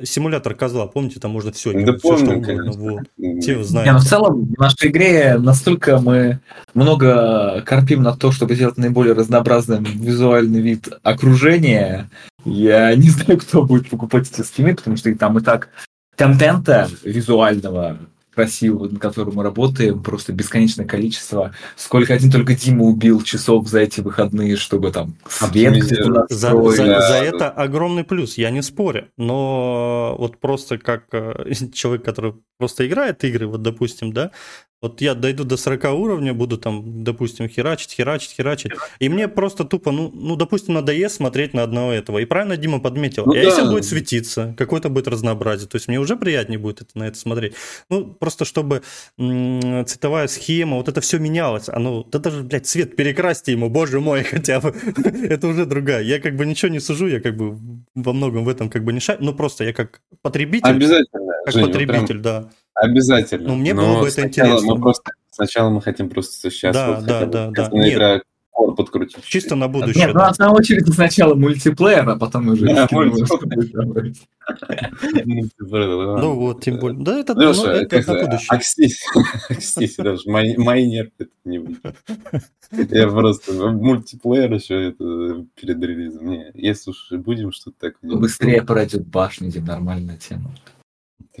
[0.02, 3.02] симулятор козла, помните, там можно все, Да все что угодно, вот.
[3.40, 6.40] Все вы Не, ну, в целом, в нашей игре настолько мы
[6.74, 12.10] много корпим на то, чтобы сделать наиболее разнообразным визуальный вид окружения.
[12.44, 15.68] Я не знаю, кто будет покупать эти скины, потому что там и так
[16.16, 17.98] контента визуального
[18.34, 21.54] красивого, на котором мы работаем, просто бесконечное количество.
[21.76, 25.52] Сколько один только Дима убил часов за эти выходные, чтобы там свет.
[26.30, 29.08] За, за- за это огромный плюс, я не спорю.
[29.16, 34.30] Но вот просто как э, человек, который просто играет игры, вот допустим, да,
[34.82, 38.72] Вот я дойду до 40 уровня, буду там, допустим, херачить, херачить, херачить.
[38.98, 42.18] И мне просто тупо, ну, ну допустим, надоест смотреть на одного этого.
[42.18, 43.24] И правильно Дима подметил.
[43.24, 43.40] Ну, а да.
[43.40, 45.68] если будет светиться, какое-то будет разнообразие.
[45.68, 47.54] То есть мне уже приятнее будет это, на это смотреть.
[47.90, 48.82] Ну, просто чтобы
[49.18, 51.68] м- цветовая схема, вот это все менялось.
[51.68, 54.74] Оно, да даже, блядь, цвет перекрасьте ему, боже мой, хотя бы.
[55.28, 56.02] это уже другая.
[56.02, 57.56] Я как бы ничего не сужу, я как бы
[57.94, 59.20] во многом в этом как бы не шарю.
[59.22, 60.70] Ну, просто я как потребитель.
[60.70, 61.32] Обязательно.
[61.44, 62.22] Как Жень, потребитель, прям...
[62.22, 62.50] да.
[62.74, 63.48] Обязательно.
[63.48, 64.74] Ну, мне было бы это интересно.
[64.74, 67.68] Мы просто, сначала мы хотим просто сейчас да, вот да, да, да.
[67.72, 68.22] Нет, игра
[68.76, 69.24] подкрутить.
[69.24, 70.06] Чисто на будущее.
[70.06, 70.32] Нет, ну, да.
[70.38, 72.66] ну, на очередь сначала мультиплеер, а потом уже...
[72.66, 72.88] Да,
[76.20, 77.02] Ну вот, тем более.
[77.02, 78.48] Да, это, ну, это на будущее.
[78.48, 81.80] Акстись, даже майнер это не будет.
[82.90, 86.26] Я просто мультиплеер еще это перед релизом.
[86.26, 88.16] Не, если уж будем что-то такое...
[88.16, 90.54] Быстрее пройдет башня, где нормальная тема.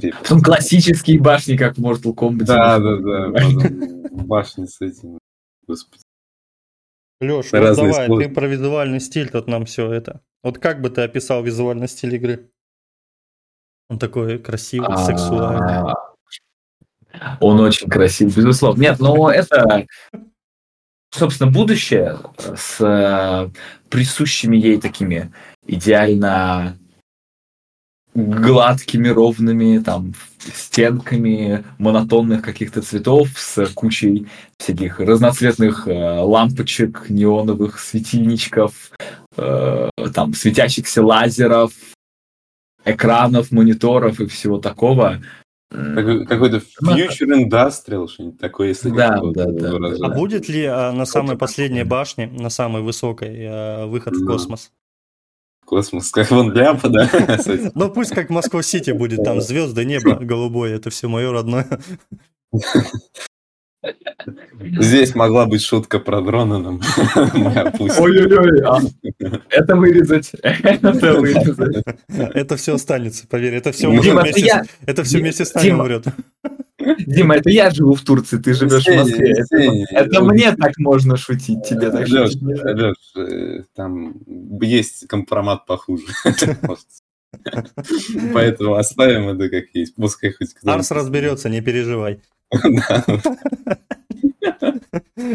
[0.00, 2.44] Потом классические башни, как в Mortal Kombat.
[2.44, 4.24] Да, да, да.
[4.24, 5.18] Башни с этим.
[5.66, 6.02] Господи.
[7.20, 8.24] Леш, вот давай, слой.
[8.24, 10.22] ты про визуальный стиль тут нам все это.
[10.42, 12.50] Вот как бы ты описал визуальный стиль игры?
[13.88, 15.94] Он такой красивый, а, сексуальный.
[17.40, 18.80] Он очень красивый, безусловно.
[18.80, 19.86] Нет, но это,
[21.10, 22.18] собственно, будущее
[22.56, 23.50] с э,
[23.88, 25.32] присущими ей такими
[25.66, 26.78] идеально
[28.14, 34.26] гладкими, ровными там стенками монотонных каких-то цветов с кучей
[34.58, 38.90] всяких разноцветных э, лампочек, неоновых светильничков,
[39.36, 41.72] э, там светящихся лазеров,
[42.84, 45.20] экранов, мониторов и всего такого.
[45.70, 50.06] Какой-то future industrial, что-нибудь такое, если да, да, да, да.
[50.06, 54.70] А будет ли а, на самой последней башне, на самой высокой, а, выход в космос?
[55.72, 57.08] Космос, как вон ляпа, да?
[57.74, 61.66] Ну пусть как Москва-Сити будет, там звезды, небо голубое, это все мое родное.
[64.78, 66.80] Здесь могла быть шутка про дрона нам.
[67.78, 68.80] Ой-ой-ой, а
[69.50, 71.84] это вырезать, это вырезать.
[72.08, 76.06] Это все останется, поверь, это все вместе, это все вместе с нами умрет.
[77.06, 79.34] Дима, это я живу в Турции, ты живешь в Москве.
[79.90, 82.08] Это, мне так можно шутить, тебе так.
[82.08, 82.32] Леш,
[83.16, 84.14] э, там
[84.60, 86.04] есть компромат похуже.
[88.34, 89.94] Поэтому оставим это как есть.
[89.94, 92.20] Пускай хоть Арс разберется, не переживай.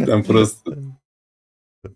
[0.05, 0.77] Там просто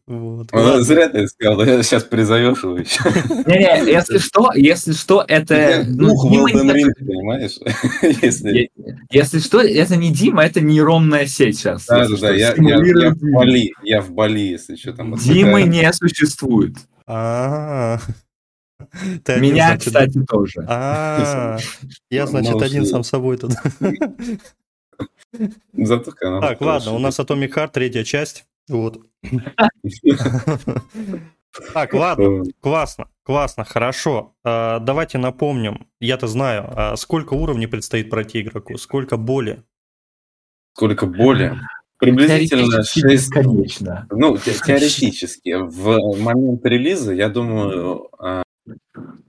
[0.07, 0.47] вот.
[0.51, 3.01] Ну, зря ты сказал, я сейчас призовешь его еще.
[3.45, 5.83] Не-не, если что, если что, это...
[5.87, 7.57] Ну, Волден Ринг, понимаешь?
[8.21, 8.69] если...
[9.09, 11.85] если что, это не Дима, это нейронная сеть сейчас.
[11.87, 15.15] Да, да, да, я, я, я в Бали, я в Бали, если что там.
[15.15, 16.75] Димы не существует.
[19.27, 20.65] А, Меня, кстати, тоже.
[20.67, 21.57] А,
[22.09, 23.53] я, значит, один сам собой тут.
[25.73, 28.45] Зато Так, ладно, у нас Atomic Heart, третья часть.
[28.67, 29.01] Вот.
[31.73, 34.35] Так, ладно, классно, классно, хорошо.
[34.43, 39.63] А, давайте напомним, я-то знаю, а сколько уровней предстоит пройти игроку, сколько боли?
[40.73, 41.59] Сколько боли?
[42.01, 43.29] Приблизительно 6...
[43.29, 44.07] Конечно.
[44.09, 45.53] Ну, теоретически.
[45.53, 48.41] В момент релиза, я думаю, а,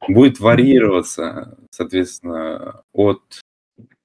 [0.09, 3.23] будет варьироваться, соответственно, от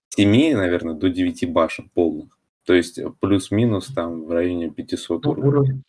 [0.09, 2.37] 7, наверное, до 9 башен полных.
[2.65, 5.81] То есть плюс-минус там в районе 500 ну, уровней.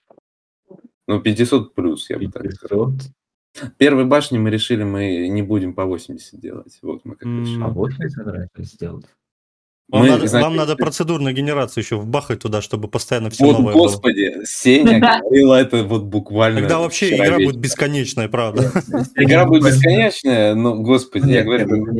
[1.06, 2.42] Ну, 500 плюс, я 500.
[2.42, 2.92] бы так сказал.
[3.76, 6.78] Первой башни мы решили, мы не будем по 80 делать.
[6.82, 7.62] Вот мы как решили.
[7.62, 9.06] А 80 собираетесь сделать?
[9.90, 13.58] Вам, мы, надо, знаете, вам надо процедурную генерацию еще вбахать туда, чтобы постоянно все вот,
[13.58, 14.44] новое господи, было.
[14.44, 16.60] Сеня говорила это вот буквально.
[16.60, 18.70] Тогда вообще игра будет бесконечная, правда.
[19.16, 21.90] Игра будет бесконечная, но, господи, я говорю,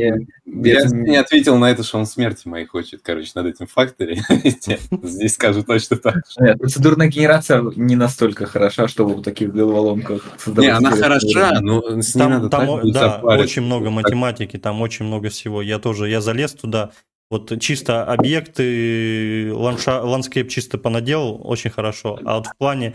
[0.44, 4.20] я не ответил на это, что он смерти моей хочет, короче, над этим факторе.
[5.02, 6.16] Здесь скажу точно так.
[6.58, 10.26] Процедурная генерация не настолько хороша, чтобы в таких головоломках.
[10.46, 15.62] Не, она хороша, но с ней надо Да, очень много математики, там очень много всего.
[15.62, 16.90] Я тоже, я залез туда,
[17.30, 22.18] вот чисто объекты, ландша, landscape чисто понаделал, очень хорошо.
[22.24, 22.94] А вот в плане,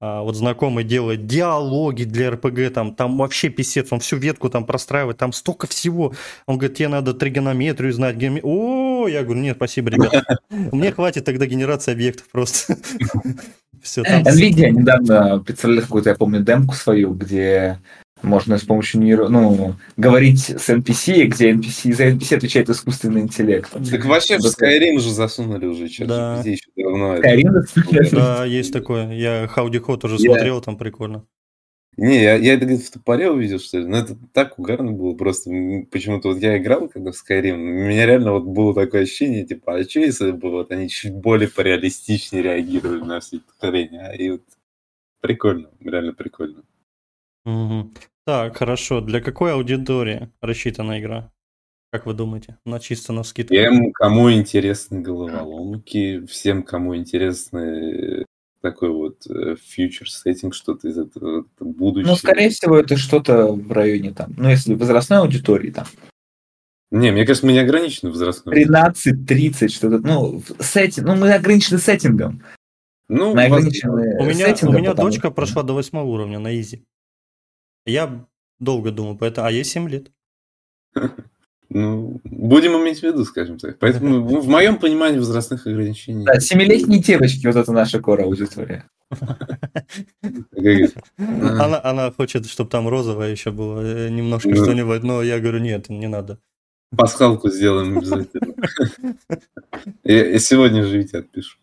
[0.00, 4.66] а, вот знакомый делает диалоги для РПГ, там, там вообще писец, он всю ветку там
[4.66, 6.12] простраивает, там столько всего.
[6.46, 8.16] Он говорит, тебе надо тригонометрию знать.
[8.16, 8.40] Геоме...
[8.42, 10.24] О, я говорю, нет, спасибо, ребят.
[10.50, 12.76] Мне хватит тогда генерации объектов просто.
[13.82, 14.22] Все, там...
[14.22, 17.78] NVIDIA недавно представляли какую-то, я помню, демку свою, где
[18.22, 19.28] можно с помощью нейро...
[19.28, 23.70] ну, говорить с NPC, где NPC, за NPC отвечает искусственный интеллект.
[23.90, 26.42] Так вообще в Skyrim же засунули уже что да.
[26.44, 27.16] еще давно.
[27.16, 29.12] Skyrim, да, есть такое.
[29.12, 31.24] Я Howdy Ho тоже смотрел, там прикольно.
[31.98, 33.84] Не, я, я это где-то в топоре увидел, что ли.
[33.84, 35.50] Но это так угарно было просто.
[35.90, 39.74] Почему-то вот я играл когда в Skyrim, у меня реально вот было такое ощущение, типа,
[39.74, 44.14] а что если бы вот они чуть более пореалистичнее реагировали на все это хрень, а?
[44.14, 44.42] И вот
[45.20, 46.62] прикольно, реально прикольно.
[47.44, 47.90] Угу.
[48.28, 49.00] Так, хорошо.
[49.00, 51.32] Для какой аудитории рассчитана игра?
[51.90, 52.58] Как вы думаете?
[52.66, 53.54] На чисто на скидку.
[53.54, 58.26] Всем, кому интересны головоломки, всем, кому интересны
[58.60, 62.10] такой вот фьючер э, сеттинг, что-то из этого будущего.
[62.10, 65.86] Ну, скорее всего, это что-то в районе там, ну, если возрастной аудитории там.
[66.90, 68.62] Не, мне кажется, мы не ограничены возрастной.
[68.62, 72.42] 13-30, что-то, ну, сеттинг, ну, мы ограничены сеттингом.
[73.08, 76.84] Ну, мы ограничены у меня, у меня дочка прошла до восьмого уровня на изи.
[77.88, 78.26] Я
[78.60, 80.10] долго думал, поэтому, а ей 7 лет.
[81.70, 83.78] Ну, будем иметь в виду, скажем так.
[83.78, 86.24] Поэтому в моем понимании возрастных ограничений...
[86.24, 88.88] Да, семилетние девочки, вот это наша кора аудитория.
[91.18, 94.56] Она, она хочет, чтобы там розовое еще было, э, немножко ну.
[94.56, 96.38] что-нибудь, но я говорю, нет, не надо.
[96.96, 98.54] Пасхалку сделаем обязательно.
[100.04, 101.58] Я сегодня же ведь отпишу.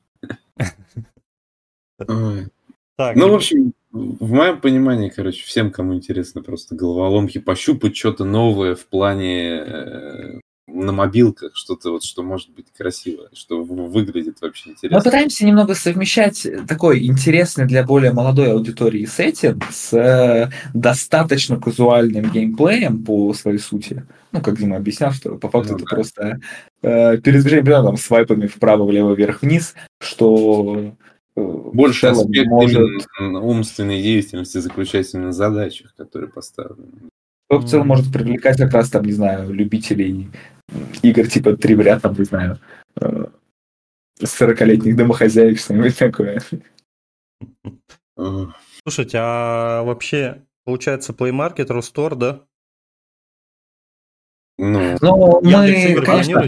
[2.98, 8.24] Так, ну, в общем, в моем понимании, короче, всем, кому интересно просто головоломки, пощупать что-то
[8.24, 14.72] новое в плане э, на мобилках, что-то вот, что может быть красиво, что выглядит вообще
[14.72, 14.98] интересно.
[14.98, 22.30] Мы пытаемся немного совмещать такой интересный для более молодой аудитории сеттинг с э, достаточно казуальным
[22.32, 24.06] геймплеем по своей сути.
[24.32, 25.96] Ну, как Дима объяснял, что по факту ну, это да.
[25.96, 26.40] просто
[26.82, 30.94] э, передвижение там, свайпами вправо, влево, вверх, вниз, что
[31.36, 33.08] больше аспект может...
[33.20, 37.10] умственной деятельности заключается именно в задачах, которые поставлены.
[37.50, 40.30] Что в целом может привлекать как раз, там, не знаю, любителей
[41.04, 42.60] игр типа три в ряд, там, не знаю,
[44.22, 46.42] 40-летних э, домохозяек, что-нибудь такое.
[48.84, 52.46] Слушайте, а вообще, получается, Play Market, Ростор, да?
[54.58, 56.42] Ну, ну мы, конечно,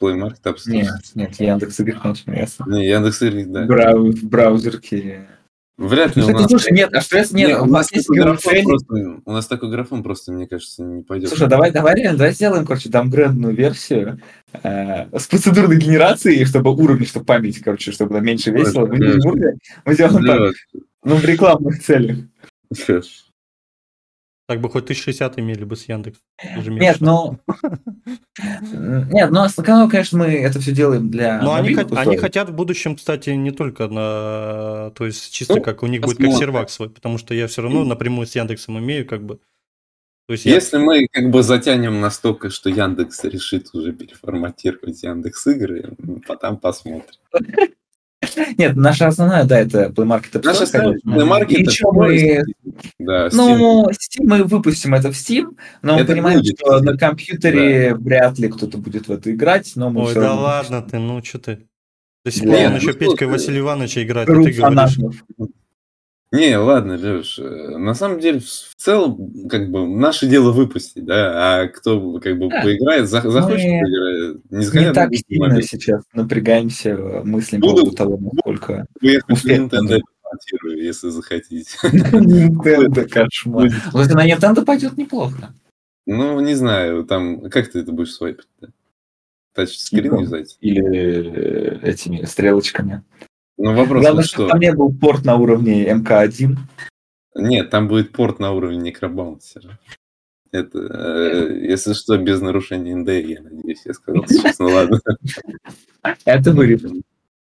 [0.00, 0.72] Play Market App Store.
[0.72, 2.64] Нет, нет, Яндекс игр, конечно, ясно.
[2.70, 3.64] Не, Яндекс игр, да.
[3.66, 5.26] Брау, в браузерке.
[5.76, 6.46] Вряд ли ну, у нас...
[6.46, 9.70] Слушай, нет, а что если нет, нет у, нас есть графон просто, у нас такой
[9.70, 11.30] графон просто, мне кажется, не пойдет.
[11.30, 14.20] Слушай, давай, давай, реально, давай сделаем, короче, дамгрендную версию
[14.62, 18.86] э, с процедурной генерацией, чтобы уровни, чтобы память, короче, чтобы меньше весело.
[18.86, 20.54] Мы, не мы сделаем так,
[21.02, 22.18] ну, в рекламных целях.
[24.46, 26.18] Так бы хоть 1060 имели бы с Яндекс.
[26.42, 27.38] Нет, ну...
[29.10, 32.96] Нет, ну основном, конечно, мы это все делаем для Но они, они хотят в будущем,
[32.96, 34.90] кстати, не только на...
[34.90, 37.62] То есть чисто ну, как у них будет как сервак свой, потому что я все
[37.62, 39.40] равно напрямую с Яндексом имею как бы...
[40.26, 40.82] То есть Если я...
[40.82, 47.18] мы как бы затянем настолько, что Яндекс решит уже переформатировать Яндекс игры, потом посмотрим.
[48.58, 52.42] Нет, наша основная, да, это Play Market Наша основная Play Market это мы...
[52.98, 54.24] Да, Ну, Steam.
[54.24, 57.96] Мы выпустим это в Steam, но это мы понимаем, будет, что на компьютере да.
[57.96, 60.42] вряд ли кто-то будет в это играть, но мы Ой, да равно...
[60.42, 61.58] ладно ты, ну что ты.
[62.24, 64.98] До сих пор он еще ну, Петька Василия Ивановича играет, а ты говоришь...
[66.34, 71.62] Не, ладно, Леш, э, на самом деле, в целом, как бы, наше дело выпустить, да,
[71.62, 72.60] а кто, как бы, да.
[72.60, 74.50] поиграет, за, захочет, Мы поиграет.
[74.50, 75.64] Не, не так сильно момент.
[75.64, 78.84] сейчас напрягаемся, мыслим по поводу того, насколько
[79.28, 80.00] успех Nintendo
[80.64, 81.78] если захотите.
[81.84, 83.70] Nintendo, кошмар.
[83.92, 85.54] Вот на Nintendo пойдет неплохо.
[86.06, 88.72] Ну, не знаю, там, как ты это будешь свайпать-то?
[89.54, 90.58] Тачскрин юзать?
[90.60, 93.04] Или э, этими стрелочками.
[93.56, 94.48] Ну, вопрос Главное, вот что.
[94.48, 96.56] Там не был порт на уровне МК-1.
[97.36, 99.78] Нет, там будет порт на уровне некробаунсера.
[100.52, 105.00] Это, э, если что, без нарушения НД, я надеюсь, я сказал сейчас, ну ладно.
[106.24, 107.02] Это вырежем.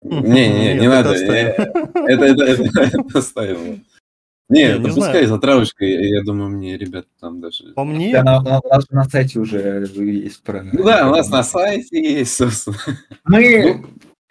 [0.03, 1.13] Не-не-не, не надо.
[1.13, 3.85] Это, это, это оставим.
[4.49, 7.71] Не, не пускай затравочка, я думаю, мне ребята там даже...
[7.73, 8.11] По мне?
[8.11, 10.61] Да, на, у нас на сайте уже есть про...
[10.61, 12.77] Ну да, у нас на сайте есть, собственно.
[13.23, 13.85] Мы ну,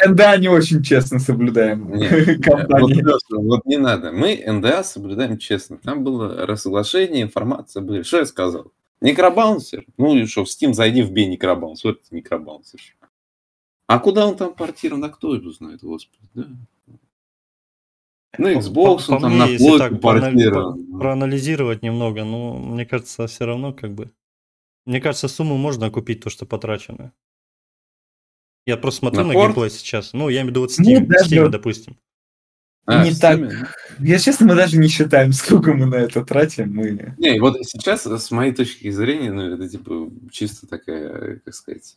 [0.06, 1.92] НДА не очень честно соблюдаем.
[1.94, 4.12] Нет, вот, вот не надо.
[4.12, 5.78] Мы НДА соблюдаем честно.
[5.78, 8.02] Там было разглашение, информация была.
[8.02, 8.72] Что я сказал?
[9.00, 9.86] Некробаунсер?
[9.96, 11.90] Ну и что, в Steam зайди, вбей некробаунсер.
[11.90, 12.80] Вот это некробаунсер.
[13.86, 15.04] А куда он там портирован?
[15.04, 16.46] А кто его знает, господи, да?
[18.38, 20.98] На Xbox по, он по там мне, на плойку портирован.
[20.98, 24.10] Проанализировать немного, ну, мне кажется, все равно как бы...
[24.86, 27.12] Мне кажется, сумму можно купить, то, что потрачено.
[28.66, 30.12] Я просто смотрю на, на геймплей сейчас.
[30.12, 31.34] Ну, я имею в виду вот Steam, даже...
[31.34, 31.96] Steam допустим.
[32.86, 33.40] А, не так.
[33.98, 36.74] Я честно, мы даже не считаем, сколько мы на это тратим.
[36.74, 37.14] Мы...
[37.18, 41.96] Не, вот сейчас, с моей точки зрения, ну, это типа чисто такая, как сказать,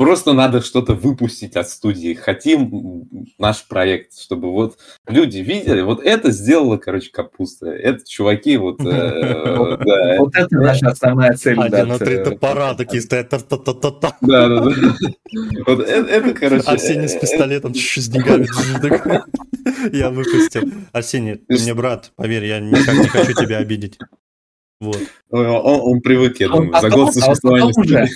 [0.00, 2.14] Просто надо что-то выпустить от студии.
[2.14, 7.66] Хотим наш проект, чтобы вот люди видели, вот это сделала, короче, капуста.
[7.66, 8.80] Это чуваки вот...
[8.80, 11.60] Э, вот это наша основная цель.
[11.60, 13.28] Один на три топора такие стоят.
[13.28, 14.72] Да, да, да.
[15.66, 16.64] Вот это, короче...
[16.64, 18.48] Арсений с пистолетом с деньгами.
[19.94, 20.62] Я выпустил.
[20.92, 23.98] Арсений, ты мне брат, поверь, я никак не хочу тебя обидеть.
[24.80, 24.98] Вот.
[25.28, 28.08] Он, он привык, я думаю, за год существования.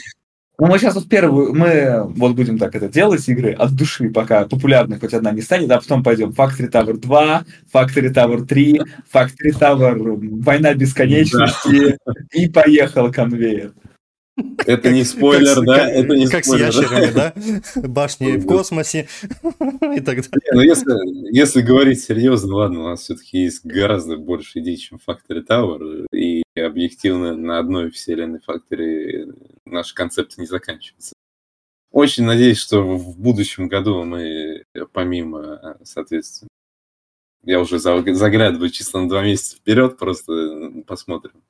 [0.56, 4.46] Ну, мы сейчас вот первую, мы вот будем так это делать, игры от души, пока
[4.46, 8.80] популярной хоть одна не станет, а потом пойдем Factory Tower 2, Factory Tower 3,
[9.12, 12.12] Factory Tower Война Бесконечности, да.
[12.32, 13.72] и поехал конвейер.
[14.66, 15.88] Это не спойлер, да?
[15.88, 17.34] Это не как с ящерами, да?
[17.88, 20.52] Башни в космосе и так далее.
[20.52, 25.44] Ну, если, если говорить серьезно, ладно, у нас все-таки есть гораздо больше идей, чем Factory
[25.48, 29.32] Tower, и объективно на одной вселенной Factory
[29.66, 31.14] наши концепты не заканчиваются.
[31.90, 36.48] Очень надеюсь, что в будущем году мы, помимо, соответственно,
[37.44, 41.42] я уже заглядываю чисто на два месяца вперед, просто посмотрим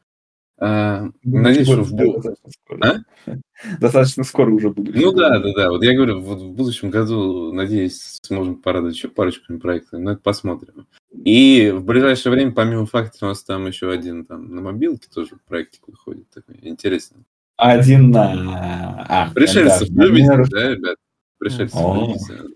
[0.58, 2.36] а, надеюсь, что в будущем...
[2.80, 2.96] А?
[3.80, 4.94] Достаточно скоро уже будет.
[4.94, 5.70] Ну да, да, да.
[5.70, 10.20] Вот я говорю, вот в будущем году, надеюсь, сможем порадовать еще парочку проектов, но это
[10.22, 10.86] посмотрим.
[11.12, 15.36] И в ближайшее время, помимо фактов, у нас там еще один там на мобилке тоже
[15.46, 16.28] проектик выходит.
[16.30, 17.24] Такой интересный.
[17.56, 19.06] Один на...
[19.08, 20.96] А, Пришельцев любите, да, ребят?
[21.38, 22.54] Пришельцев любите.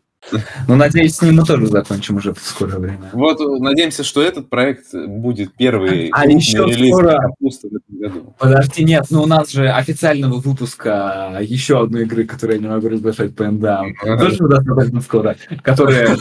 [0.67, 3.11] Ну, надеюсь, с ним мы тоже закончим уже в скорое время.
[3.13, 7.19] Вот, надеемся, что этот проект будет первый а еще релиз скоро...
[7.41, 8.35] в этом году.
[8.39, 12.89] Подожди, нет, ну у нас же официального выпуска еще одной игры, которую я не могу
[12.89, 13.85] разглашать по НДА,
[14.19, 16.17] тоже достаточно скоро, которая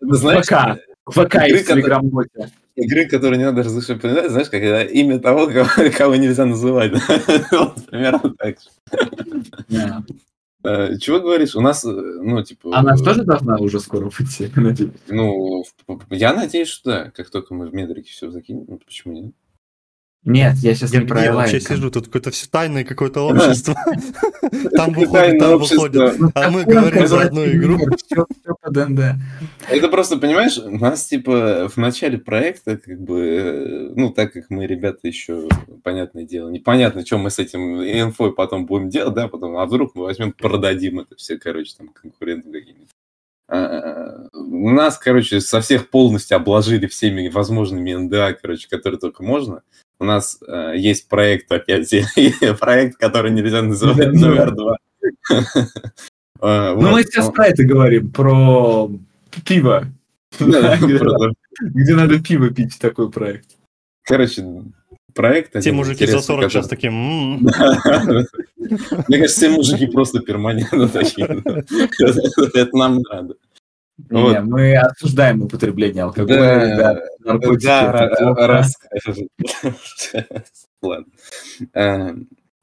[1.06, 2.50] ВК, ВК и в Телеграм-боте.
[2.74, 6.92] Игры, которые не надо разрешить понимать, знаешь, как это имя того, кого, кого нельзя называть.
[7.50, 10.04] вот, примерно так же.
[10.64, 11.56] Э, чего говоришь?
[11.56, 12.76] У нас, э, ну, типа...
[12.76, 14.50] Она тоже должна уже скоро выйти,
[15.08, 15.64] Ну,
[16.08, 17.10] я надеюсь, что да.
[17.10, 19.34] Как только мы в метрике все закинем, ну, почему нет?
[20.24, 23.74] Нет, я сейчас я, не про Я вообще сижу, тут какое-то все тайное какое-то общество.
[24.76, 26.14] Там выходит, там выходит.
[26.34, 27.78] А мы говорим за одну игру.
[29.68, 34.66] Это просто, понимаешь, у нас, типа, в начале проекта, как бы, ну, так как мы,
[34.66, 35.48] ребята, еще,
[35.82, 39.94] понятное дело, непонятно, что мы с этим инфой потом будем делать, да, потом, а вдруг
[39.94, 42.90] мы возьмем, продадим это все, короче, там, конкурентам каким-нибудь.
[43.48, 49.62] А, нас, короче, со всех полностью обложили всеми возможными НДА, короче, которые только можно
[50.02, 51.88] у нас э, есть проект опять,
[52.60, 54.76] проект, который нельзя называть номер два.
[56.40, 58.90] А, ну, мы сейчас про это говорим, про
[59.44, 59.86] пиво.
[60.40, 63.46] Где надо пиво пить, такой проект.
[64.02, 64.44] Короче,
[65.14, 65.60] проект...
[65.60, 66.90] Те мужики за 40 сейчас такие...
[66.90, 67.48] Мне
[69.08, 71.26] кажется, все мужики просто перманентно такие.
[72.54, 73.36] Это нам надо.
[73.98, 74.42] Не, вот.
[74.44, 77.64] мы осуждаем употребление алкоголя, да, да, наркотики.
[77.66, 79.28] Да, расскажем.
[80.82, 81.12] Ладно.
[81.74, 82.14] А,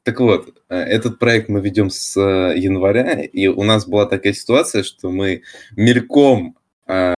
[0.03, 4.33] так вот, э, этот проект мы ведем с э, января, и у нас была такая
[4.33, 5.43] ситуация, что мы
[5.75, 6.57] мельком
[6.87, 7.13] а,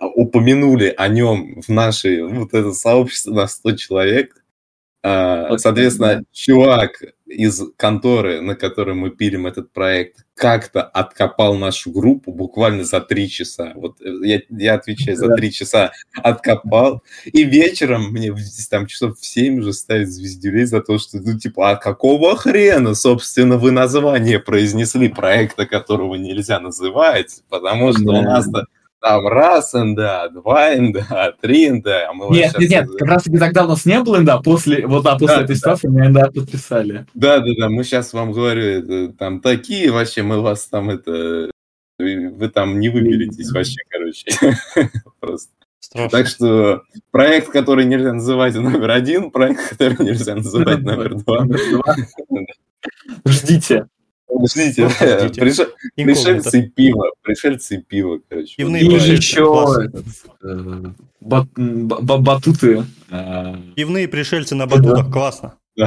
[0.00, 4.41] упомянули о нем в нашей вот это сообщество на 100 человек.
[5.04, 12.32] А, соответственно, чувак из конторы, на которой мы пилим этот проект, как-то откопал нашу группу
[12.32, 13.72] буквально за три часа.
[13.74, 17.02] Вот э, я, я отвечаю, за три часа откопал.
[17.24, 18.32] И вечером мне
[18.70, 22.94] там часов в семь уже ставят звездюлей за то, что, ну, типа, а какого хрена,
[22.94, 28.66] собственно, вы название произнесли проекта, которого нельзя называть, потому что у нас-то
[29.02, 32.08] там раз НДА, два НДА, три НДА.
[32.08, 34.86] А мы нет, нет, нет, как раз таки тогда у нас не было НДА, после,
[34.86, 35.54] вот, да, после да, этой да.
[35.56, 37.06] ситуации мы НДА подписали.
[37.12, 41.50] Да, да, да, мы сейчас вам говорю, это, там такие вообще, мы вас там это,
[41.98, 44.26] вы там не выберетесь вообще, короче,
[45.20, 45.50] просто.
[45.80, 46.18] Страшно.
[46.18, 51.44] Так что проект, который нельзя называть номер один, проект, который нельзя называть номер два.
[53.26, 53.88] Ждите.
[54.46, 54.88] Ждите,
[55.96, 58.54] пришельцы и пиво, пришельцы и пиво, короче.
[58.56, 59.66] Пивные и еще
[60.42, 62.84] э, батуты.
[63.10, 65.54] Э, Пивные пришельцы на батутах, классно.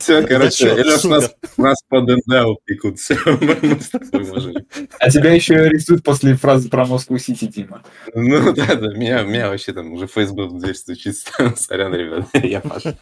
[0.00, 2.98] Все, короче, Илеш, нас, нас по ДНД пекут.
[2.98, 4.54] Все, мы с тобой можем.
[4.98, 7.82] А тебя еще рисуют после фразы про Москву Сити, Дима.
[8.14, 11.30] Ну да, да, меня, меня вообще там уже Facebook в дверь стучится.
[11.56, 12.98] Сорян, ребят, я Паша.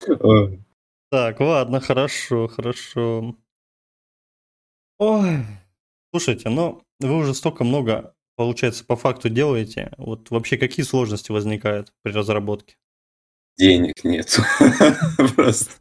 [1.10, 3.34] Так, ладно, хорошо, хорошо.
[4.98, 5.38] Ой,
[6.10, 9.92] слушайте, ну вы уже столько много, получается, по факту делаете.
[9.96, 12.76] Вот вообще какие сложности возникают при разработке?
[13.56, 14.38] Денег нет.
[15.34, 15.72] Просто.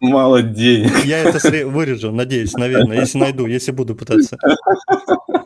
[0.00, 1.04] Мало денег.
[1.04, 4.38] Я это вырежу, надеюсь, наверное, если найду, если буду пытаться.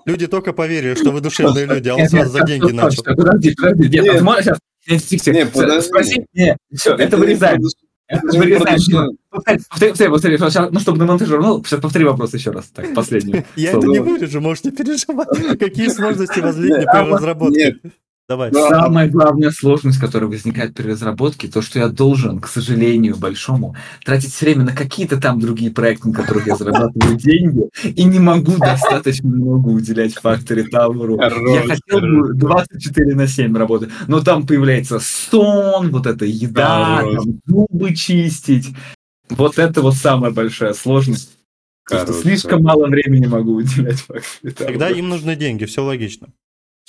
[0.04, 3.02] Люди только поверили, что вы душевные люди, а он сразу за деньги начал.
[3.02, 4.22] Подожди, подожди, нет,
[5.02, 5.86] сейчас...
[5.86, 7.62] Спроси, нет, все, это вырезаем.
[8.10, 10.68] Повтори, повтори, повтори.
[10.72, 12.66] Ну, чтобы на монтаже ну, сейчас повтори вопрос еще раз.
[12.66, 13.44] Так, последний.
[13.56, 15.28] Я это не вырежу, можете переживать.
[15.58, 17.76] Какие сложности возникли при разработке.
[18.30, 18.52] Давай.
[18.52, 23.74] Самая главная сложность, которая возникает при разработке, то, что я должен, к сожалению, большому,
[24.04, 28.56] тратить время на какие-то там другие проекты, на которых я зарабатываю деньги, и не могу
[28.56, 31.18] достаточно много уделять факторе Тауру.
[31.20, 37.40] Я хотел бы 24 на 7 работать, но там появляется сон, вот эта еда, там,
[37.46, 38.68] зубы чистить.
[39.28, 41.32] Вот это вот самая большая сложность.
[41.82, 42.12] Короче.
[42.12, 46.28] Слишком мало времени могу уделять факторе Тогда им нужны деньги, все логично.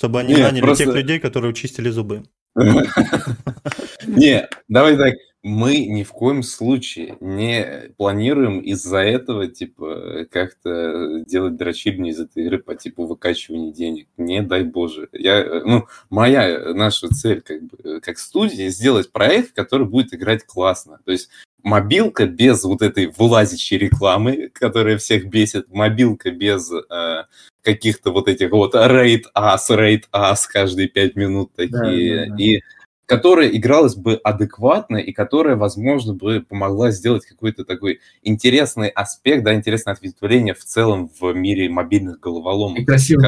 [0.02, 0.84] Чтобы они Нет, наняли просто...
[0.84, 2.24] тех людей, которые чистили зубы.
[2.56, 5.14] Не, давай так.
[5.44, 12.42] Мы ни в коем случае не планируем из-за этого, типа, как-то делать дрочильню из этой
[12.42, 14.08] игры по типу выкачивания денег.
[14.16, 15.08] Не дай боже.
[15.12, 20.98] Я, ну, моя, наша цель, как бы, как студии, сделать проект, который будет играть классно.
[21.04, 21.28] То есть
[21.62, 27.24] мобилка без вот этой вылазящей рекламы, которая всех бесит, мобилка без э,
[27.62, 32.42] каких-то вот этих вот рейд ас, рейд ас каждые пять минут такие, да, да, да.
[32.42, 32.60] и
[33.06, 39.54] которая игралась бы адекватно и которая, возможно, бы помогла сделать какой-то такой интересный аспект, да,
[39.54, 42.78] интересное ответвление в целом в мире мобильных головоломок.
[42.78, 43.20] И красиво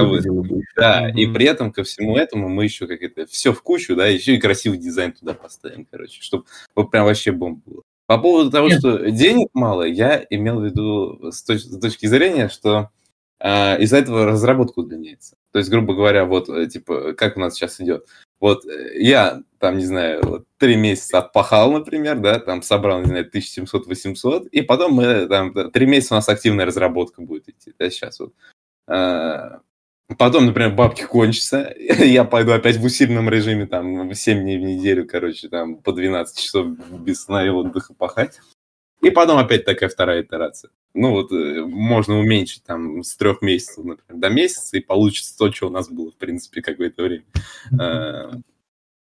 [0.74, 1.14] Да, mm-hmm.
[1.16, 4.35] и при этом ко всему этому мы еще как это все в кучу, да, еще
[4.35, 7.82] и красивый дизайн туда поставим, короче, чтобы вот прям вообще бомба было.
[8.07, 8.79] По поводу того, Нет.
[8.79, 12.91] что денег мало, я имел в виду с, точ- с точки зрения, что
[13.41, 15.37] э, из-за этого разработка удлиняется.
[15.53, 18.07] То есть, грубо говоря, вот, э, типа, как у нас сейчас идет.
[18.41, 23.07] Вот э, я, там, не знаю, вот, три месяца отпахал, например, да, там собрал, не
[23.07, 27.89] знаю, 1700-800, и потом мы, там, три месяца у нас активная разработка будет идти, да,
[27.89, 28.35] сейчас вот.
[28.87, 29.61] Э,
[30.19, 35.07] Потом, например, бабки кончатся, я пойду опять в усиленном режиме, там, 7 дней в неделю,
[35.07, 36.67] короче, там, по 12 часов
[37.01, 38.41] без сна и отдыха пахать.
[39.01, 40.71] И потом опять такая вторая итерация.
[40.95, 45.53] Ну вот, э, можно уменьшить там с трех месяцев, например, до месяца, и получится то,
[45.53, 47.25] что у нас было, в принципе, какое-то время.
[47.79, 48.33] Э,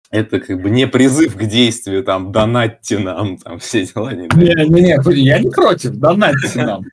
[0.09, 4.13] это как бы не призыв к действию, там, донатьте нам, там, все дела.
[4.13, 6.83] Не-не-не, я не против, донатьте нам.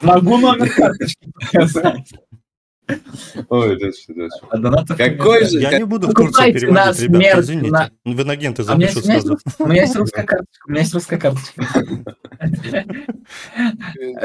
[0.00, 2.12] Могу номер карточки показать.
[3.48, 4.38] Ой, дальше, дальше.
[4.50, 5.60] А Какой же...
[5.60, 7.70] Я не буду в Турцию переводить, ребята, извините.
[7.70, 7.90] На...
[8.04, 9.38] В инагенты запишу а сразу.
[9.58, 11.64] У меня есть русская карточка, у меня есть русская карточка.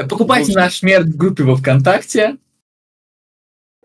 [0.08, 2.36] Покупайте наш смерть в группе во ВКонтакте.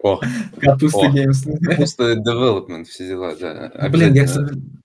[0.03, 0.19] О,
[0.59, 1.45] Капуста Геймс.
[1.63, 3.71] Капуста Development, все дела, да.
[3.89, 4.27] Блин, я,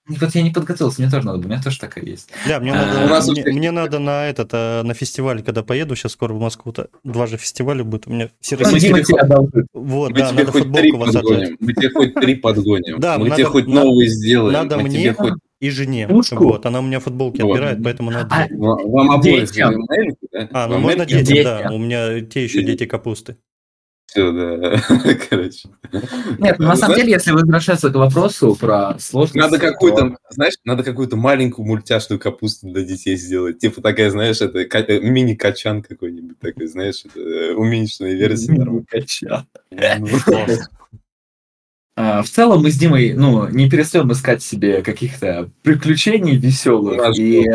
[0.07, 2.29] вот я не подготовился, мне тоже надо, у меня тоже такая есть.
[2.47, 6.13] Да, мне, а, надо, мне, мне надо на этот, э, на фестиваль, когда поеду, сейчас
[6.13, 9.27] скоро в Москву, то два же фестиваля будет, у меня все Дима тебя
[9.73, 11.13] Вот, мы да, надо футболку вас.
[11.13, 14.53] Мы тебе хоть три подгоним, да, мы тебе хоть новые сделаем.
[14.53, 15.33] Надо мне хоть...
[15.59, 16.45] и жене, Пушку.
[16.45, 17.51] вот, она у меня футболки вот.
[17.51, 18.29] отбирает, поэтому надо...
[18.33, 19.69] А, вам обоих, да?
[20.53, 23.35] А, ну можно детям, да, у меня те еще дети капусты.
[24.09, 24.81] Все, да.
[25.29, 25.69] Короче.
[26.39, 29.35] Нет, на самом деле, если возвращаться к вопросу про сложность...
[29.35, 33.59] Надо какую-то, знаешь, надо какую-то маленькую мультяшную капусту для детей сделать.
[33.59, 38.51] Типа такая, знаешь, это э, мини-качан какой-нибудь такой, знаешь, э, уменьшенная версия.
[38.53, 39.45] Мини-качан.
[39.69, 40.07] Ну,
[41.95, 47.15] а, в целом мы с Димой ну, не перестаем искать себе каких-то приключений веселых.
[47.15, 47.45] И,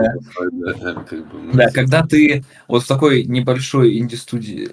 [0.52, 1.04] да,
[1.52, 4.70] да, когда ты вот в такой небольшой инди-студии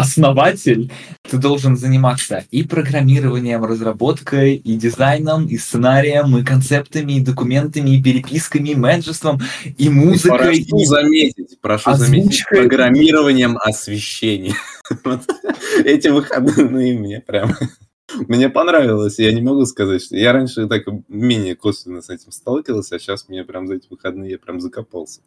[0.00, 0.90] основатель,
[1.22, 8.02] ты должен заниматься и программированием, разработкой, и дизайном, и сценарием, и концептами, и документами, и
[8.02, 9.40] переписками, и менеджерством,
[9.78, 10.64] и музыкой.
[10.64, 10.84] Прошу и...
[10.84, 12.20] заметить, прошу озвучкой.
[12.22, 14.54] заметить, программированием освещения.
[15.84, 17.54] Эти выходные мне прям...
[18.26, 22.96] Мне понравилось, я не могу сказать, что я раньше так менее косвенно с этим сталкивался,
[22.96, 25.20] а сейчас мне прям за эти выходные я прям закопался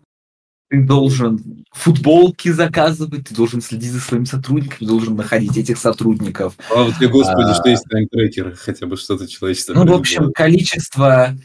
[0.74, 6.56] ты должен футболки заказывать, ты должен следить за своими сотрудниками, ты должен находить этих сотрудников.
[6.76, 9.76] А вот, господи, а, что есть тайм-трекер, хотя бы что-то человечество.
[9.76, 11.38] Ну, в общем, количество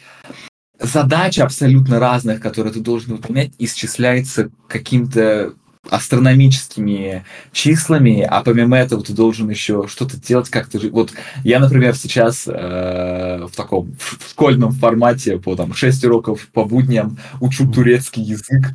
[0.81, 5.53] задач абсолютно разных, которые ты должен выполнять, исчисляется каким-то
[5.91, 11.13] астрономическими числами, а помимо этого ты должен еще что-то делать, как-то Вот
[11.45, 17.19] я, например, сейчас э, в таком в школьном формате по там 6 уроков по будням
[17.41, 18.75] учу турецкий язык,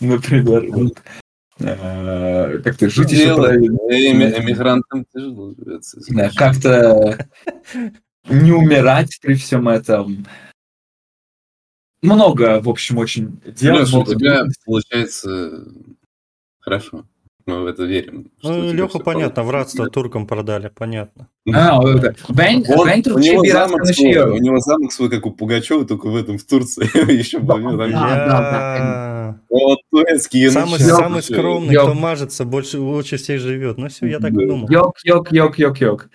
[0.00, 0.66] например.
[0.70, 1.02] Вот.
[1.60, 3.76] А, как-то жить еще правильно.
[3.88, 6.00] Эмигрантам тяжело живется.
[6.08, 7.28] Да, как-то
[8.28, 10.26] не умирать при всем этом.
[12.02, 13.78] много, в общем, очень дел.
[13.78, 15.64] Леша, у тебя получается
[16.60, 17.06] хорошо.
[17.46, 18.30] Мы в это верим.
[18.42, 19.42] Ну, всё понятно, получится.
[19.42, 21.28] вратство туркам продали, понятно.
[21.52, 22.14] А, вот это.
[22.32, 26.08] Бен, Он- Бен у, него замок свой, у него замок свой, как у Пугачева, только
[26.08, 26.84] в этом, в Турции.
[27.12, 33.76] Еще Да, Вот турецкий Самый, самый скромный, кто мажется, больше лучше всех живет.
[33.76, 34.70] Ну все, я так думал.
[34.70, 36.08] Йок, йок, йок, йок, йок.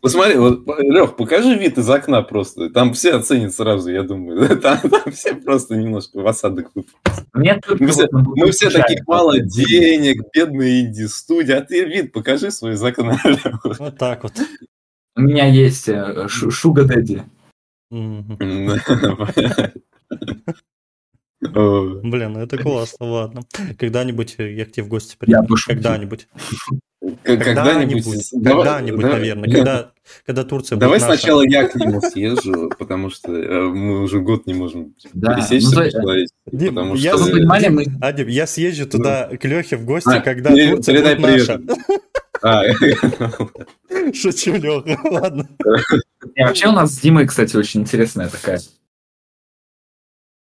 [0.00, 2.70] Посмотри, вот, Лех, покажи вид из окна просто.
[2.70, 4.58] Там все оценят сразу, я думаю.
[4.60, 6.90] Там, там все просто немножко в осадок только
[7.78, 11.52] Мы все, мы все таких мало денег, бедные инди-студии.
[11.52, 13.20] А ты вид покажи свой из окна.
[13.24, 13.64] Лех.
[13.78, 14.32] Вот так вот.
[15.16, 17.22] У меня есть э, шу- Шуга Дэдди.
[21.42, 23.42] Блин, ну это классно, ладно.
[23.78, 25.56] Когда-нибудь я к тебе в гости приеду.
[25.66, 26.28] Когда-нибудь.
[27.22, 28.04] Когда-нибудь...
[28.44, 29.50] Когда-нибудь, наверное.
[29.50, 29.92] Когда,
[30.26, 31.20] когда Турция Давай будет наша.
[31.20, 35.90] сначала я к нему съезжу, потому что э, мы уже год не можем Да, пересечься
[35.92, 37.24] ну, то- Дим, потому я что...
[37.24, 37.84] Вы понимали, мы...
[38.00, 41.60] Адим, я съезжу туда к Лехе в гости, А, когда пере- Турция передай будет привет.
[41.66, 41.80] наша.
[42.42, 42.62] А,
[44.14, 45.48] Шучу, Леха, ладно.
[46.36, 48.60] Вообще у нас с Димой, кстати, очень интересная такая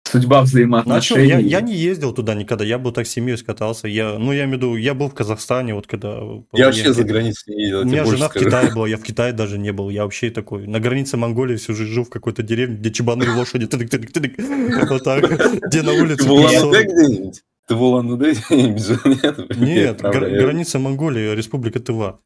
[0.07, 1.27] судьба Ну, а взаимоотношений.
[1.29, 3.89] я, я не ездил туда никогда, я был так с семьей скатался.
[3.89, 6.19] Я, ну, я имею в виду, я был в Казахстане, вот когда...
[6.53, 8.47] Я вообще военные- за границей не ездил, У я меня жена в скажу.
[8.47, 9.91] Китае была, я в Китае даже не был.
[9.91, 13.67] Я вообще такой, на границе Монголии всю жизнь жил в какой-то деревне, где чебаны лошади,
[13.67, 14.87] тыдык-тыдык-тыдык.
[14.91, 15.25] вот так,
[15.69, 16.85] где на улице в Улан-Удэ плюс 40.
[16.87, 17.43] где-нибудь?
[17.69, 18.99] Ты в Улан-Удэ где-нибудь жил?
[19.57, 22.21] Нет, я- граница Монголии, республика Тыва.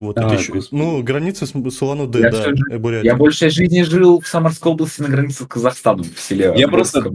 [0.00, 0.80] Вот, А, это еще, господи.
[0.80, 3.10] ну, граница с, с Улан-Удэ, Я да, Бурятия.
[3.10, 6.52] Я большей жизни жил в Самарской области на границе с Казахстаном, в селе.
[6.56, 7.12] Я просто-.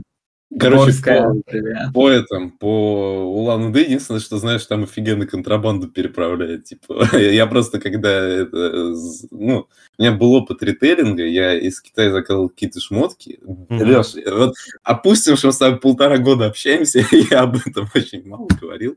[0.59, 1.91] Короче, Горская, по- да.
[1.95, 6.65] по этому, по Улан-Удэ, единственное, что знаешь, там офигенно контрабанду переправляют.
[6.65, 8.93] Типа, я просто когда это,
[9.31, 9.67] ну,
[9.97, 13.39] у меня был опыт ритейлинга, я из Китая заказал какие-то шмотки.
[13.69, 14.53] Леш, вот
[14.83, 18.95] опустим, что мы с тобой полтора года общаемся, я об этом очень мало говорил.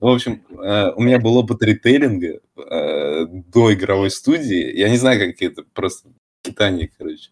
[0.00, 4.76] В общем, э, у меня был опыт ритейлинга э, до игровой студии.
[4.76, 6.10] Я не знаю, как это, просто
[6.42, 7.30] питание, короче.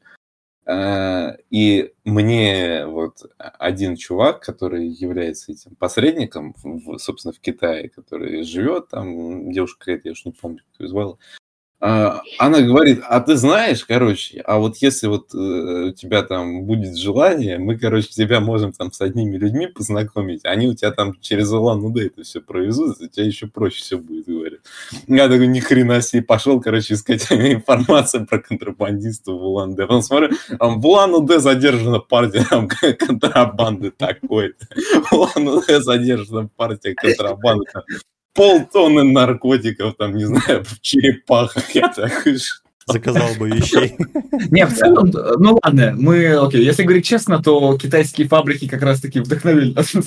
[0.67, 8.43] А, И мне вот один чувак, который является этим посредником, в- собственно, в Китае, который
[8.43, 11.19] живет там, девушка какая-то, я уж не помню, как ее звала, а,
[11.79, 16.97] она говорит, а ты знаешь, короче, а вот если вот э, у тебя там будет
[16.97, 21.53] желание, мы, короче, тебя можем там с одними людьми познакомить, они у тебя там через
[21.53, 24.61] Улан-Удэ это все провезут, у тебя еще проще все будет, говорит.
[25.07, 29.83] Я такой, ни хрена себе, пошел, короче, искать информацию про контрабандистов в Улан-Удэ.
[29.83, 32.69] Потом смотрю, там, в Улан-Удэ задержана партия там,
[32.99, 34.67] контрабанды такой-то.
[35.11, 37.67] В Улан-Удэ задержана партия контрабанды.
[38.37, 41.71] Полтонны наркотиков, там, не знаю, в черепахах.
[41.75, 42.39] Я «Что?»
[42.89, 43.97] Заказал бы вещей.
[44.53, 49.19] Не, в целом, ну ладно, мы, окей, если говорить честно, то китайские фабрики как раз-таки
[49.19, 50.01] вдохновили нас на.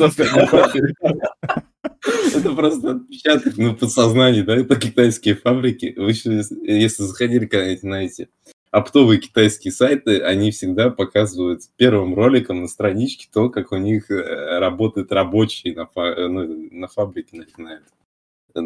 [2.33, 5.93] Это просто отпечаток на подсознании, да, это китайские фабрики.
[5.97, 8.29] Вы еще, если- заходили когда-нибудь на эти
[8.71, 14.59] оптовые китайские сайты, они всегда показывают первым роликом на страничке то, как у них э,
[14.59, 17.37] работают рабочие на, фа- э, ну, на фабрике.
[17.37, 17.83] На, на это.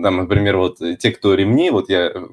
[0.02, 2.28] Там, например, вот э, те, кто ремни, вот я э,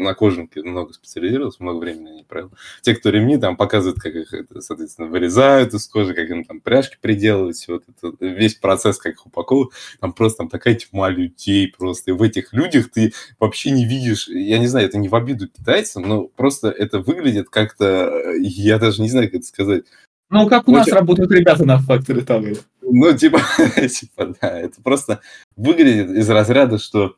[0.00, 2.52] на кожанке много специализировался, много времени ней провел.
[2.82, 6.96] Те, кто ремни, там показывают, как их, соответственно, вырезают из кожи, как им там пряжки
[7.00, 9.72] приделывать, всё вот это, весь процесс, как их упаковывают.
[10.00, 12.10] Там просто там такая тьма людей просто.
[12.10, 15.48] И в этих людях ты вообще не видишь, я не знаю, это не в обиду
[15.48, 19.84] китайцам, но просто это выглядит как-то, э, я даже не знаю, как это сказать.
[20.30, 22.58] Ну, как у нас Очень- работают ребята на Factory Tower.
[22.82, 23.40] Ну, типа,
[23.88, 25.20] типа, да, это просто
[25.56, 27.16] выглядит из разряда, что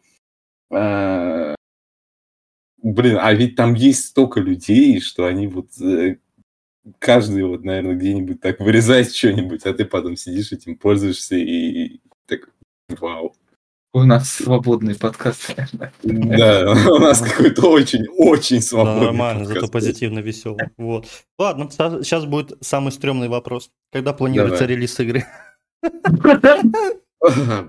[0.71, 1.55] э,
[2.83, 6.17] блин, а ведь там есть столько людей, что они вот э,
[6.99, 12.51] каждый вот, наверное, где-нибудь так вырезает что-нибудь, а ты потом сидишь этим пользуешься и так,
[12.89, 13.37] вау.
[13.95, 15.55] У нас свободный подкаст.
[16.03, 20.71] Да, у нас какой-то очень-очень Да, свободный нормально, зато позитивно веселый.
[20.79, 21.07] Вот.
[21.39, 23.71] Ладно, сейчас будет самый стрёмный вопрос.
[23.93, 24.77] Когда планируется Давай.
[24.77, 25.27] релиз игры?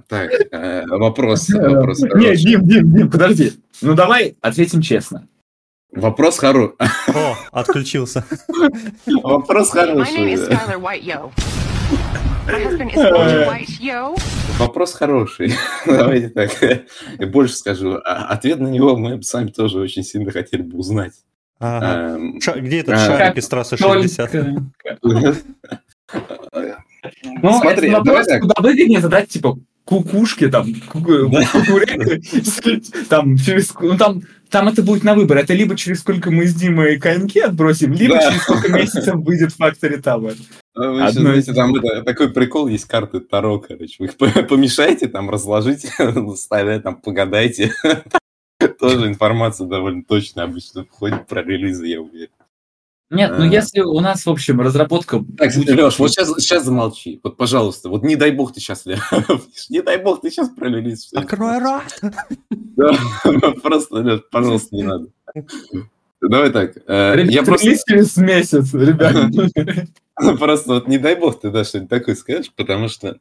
[0.08, 2.36] Так, э, вопрос, Не.
[2.38, 3.52] Дим, Дим, Дим, подожди.
[3.82, 5.28] Ну, давай ответим честно.
[5.92, 6.76] Вопрос хороший.
[7.14, 8.26] О, отключился.
[9.06, 11.73] Вопрос My name is хороший.
[13.80, 14.16] Yo.
[14.60, 15.54] Вопрос хороший.
[15.86, 16.52] Давайте так.
[17.20, 18.00] Я больше скажу.
[18.06, 21.14] А- Ответ на него мы сами тоже очень сильно хотели бы узнать.
[21.60, 22.16] Ага.
[22.16, 22.98] Эм, Ша- Где этот А.
[22.98, 24.32] шарик из трассы 60?
[25.02, 25.36] Только-
[27.42, 30.68] Ну, Смотри, вопрос куда выгоднее задать, типа, кукушки, там,
[33.10, 35.38] там, через, ну, там, там это будет на выбор.
[35.38, 38.30] Это либо через сколько мы с Димой коньки отбросим, либо да.
[38.30, 40.36] через сколько месяцев выйдет Factory Tower.
[40.76, 43.96] Вы еще, знаете, там это, такой прикол есть карты Таро, короче.
[44.00, 44.18] Вы их
[44.48, 45.92] помешайте, там разложите,
[46.36, 47.74] ставя, там погадайте.
[48.80, 52.30] Тоже информация довольно точно обычно входит про релизы, я уверен.
[53.14, 53.48] Нет, ну а.
[53.48, 55.24] если у нас, в общем, разработка...
[55.38, 57.20] Так, Леш, вот сейчас, сейчас замолчи.
[57.24, 58.86] Вот, пожалуйста, вот не дай бог ты сейчас...
[59.70, 61.12] Не дай бог ты сейчас про релиз.
[61.14, 61.84] Открой рот!
[62.50, 62.92] Да,
[63.64, 65.08] просто, Леш, пожалуйста, не надо.
[66.22, 66.78] Давай так.
[66.88, 67.76] Э, я просто...
[67.88, 69.16] через месяц, ребят.
[70.40, 73.18] Просто вот не дай бог ты да, что-нибудь такое скажешь, потому что...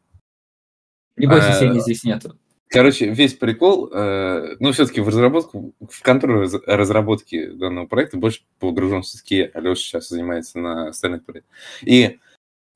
[1.17, 2.37] Не бойся, Сени а, здесь нету.
[2.73, 9.03] Короче, весь прикол, э, ну, все-таки в разработку, в контроль разработки данного проекта больше погружен
[9.03, 11.53] все-таки Алеша сейчас занимается на остальных проектах.
[11.83, 12.19] И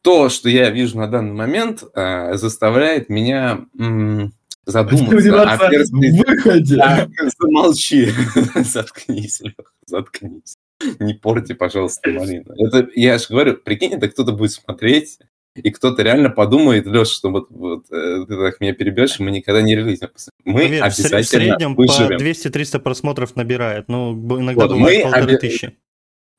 [0.03, 4.35] то, что я вижу на данный момент, э, заставляет меня м,
[4.67, 6.25] задуматься о перспективе.
[6.27, 6.77] выходе.
[6.79, 7.09] А,
[7.41, 8.11] замолчи.
[8.55, 10.57] Заткнись, Леха, заткнись.
[10.99, 12.53] Не порти, пожалуйста, малину.
[12.59, 15.21] Это, я же говорю, прикинь, это кто-то будет смотреть,
[15.57, 19.63] и кто-то реально подумает, Леша, что вот, вот э, ты так меня перебьешь, мы никогда
[19.63, 20.09] не релизим.
[20.45, 22.19] Мы Поверь, обязательно В среднем выживем.
[22.19, 25.37] по 200-300 просмотров набирает, ну, иногда вот, бывает полторы оби...
[25.37, 25.77] тысячи.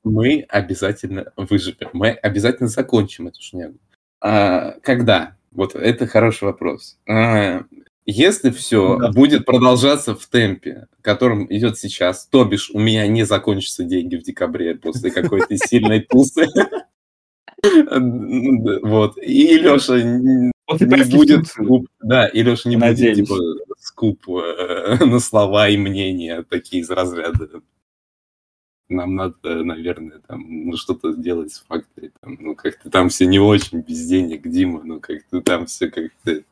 [0.04, 3.78] Мы обязательно выживем, мы обязательно закончим эту шнягу.
[4.20, 5.36] А, когда?
[5.50, 6.98] Вот это хороший вопрос.
[7.08, 7.64] А,
[8.10, 9.12] если все да.
[9.12, 14.22] будет продолжаться в темпе, которым идет сейчас, то бишь у меня не закончатся деньги в
[14.22, 16.46] декабре после какой-то сильной тусы,
[17.62, 19.18] Вот.
[19.18, 20.52] И Леша не
[21.16, 21.88] будет скуп.
[22.00, 23.36] Да, и Леша не будет типа
[23.78, 27.62] скуп э, на слова и мнения такие из разряда.
[28.88, 32.10] Нам надо, наверное, там, ну, что-то сделать с факторой.
[32.20, 36.42] Там, ну, как-то там все не очень без денег, Дима, ну, как-то там все как-то...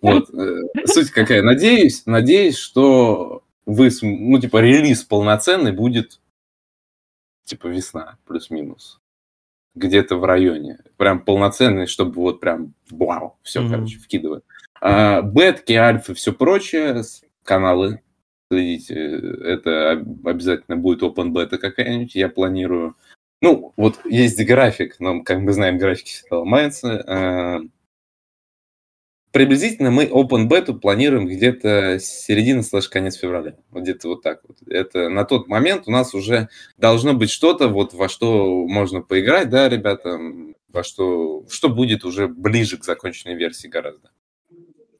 [0.00, 0.32] Вот.
[0.32, 1.42] Э, суть какая?
[1.42, 6.20] Надеюсь, надеюсь, что вы, ну, типа, релиз полноценный будет,
[7.44, 9.00] типа, весна, плюс-минус
[9.74, 10.78] где-то в районе.
[10.96, 13.70] Прям полноценный, чтобы вот прям вау, все, mm-hmm.
[13.70, 14.44] короче, вкидывать.
[14.80, 17.02] А, бетки, альфы, все прочее,
[17.42, 18.00] каналы,
[18.50, 19.92] следите, это
[20.24, 22.96] обязательно будет open beta какая-нибудь, я планирую.
[23.40, 27.60] Ну, вот есть график, но, как мы знаем, графики всегда ломаются.
[29.34, 33.56] Приблизительно мы Open Beta планируем где-то с середины слэш конец февраля.
[33.72, 34.58] Вот где-то вот так вот.
[34.68, 39.50] Это на тот момент у нас уже должно быть что-то, вот во что можно поиграть,
[39.50, 40.20] да, ребята,
[40.68, 44.12] во что, что будет уже ближе к законченной версии гораздо.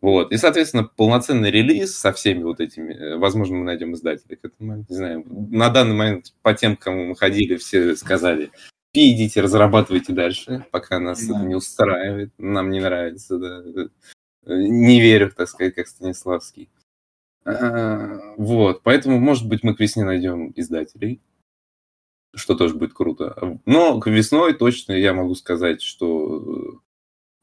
[0.01, 0.33] Вот.
[0.33, 4.85] И, соответственно, полноценный релиз со всеми вот этими, э, возможно, мы найдем издателей к этому.
[4.89, 8.51] Не знаю, на данный момент по тем, кому мы ходили, все сказали,
[8.95, 11.37] идите, разрабатывайте дальше, пока нас да.
[11.37, 13.63] это не устраивает, нам не нравится, да
[14.47, 16.69] не верю, так сказать, как Станиславский.
[17.45, 21.21] А, вот, поэтому, может быть, мы к весне найдем издателей,
[22.35, 23.59] что тоже будет круто.
[23.67, 26.81] Но к весной точно я могу сказать, что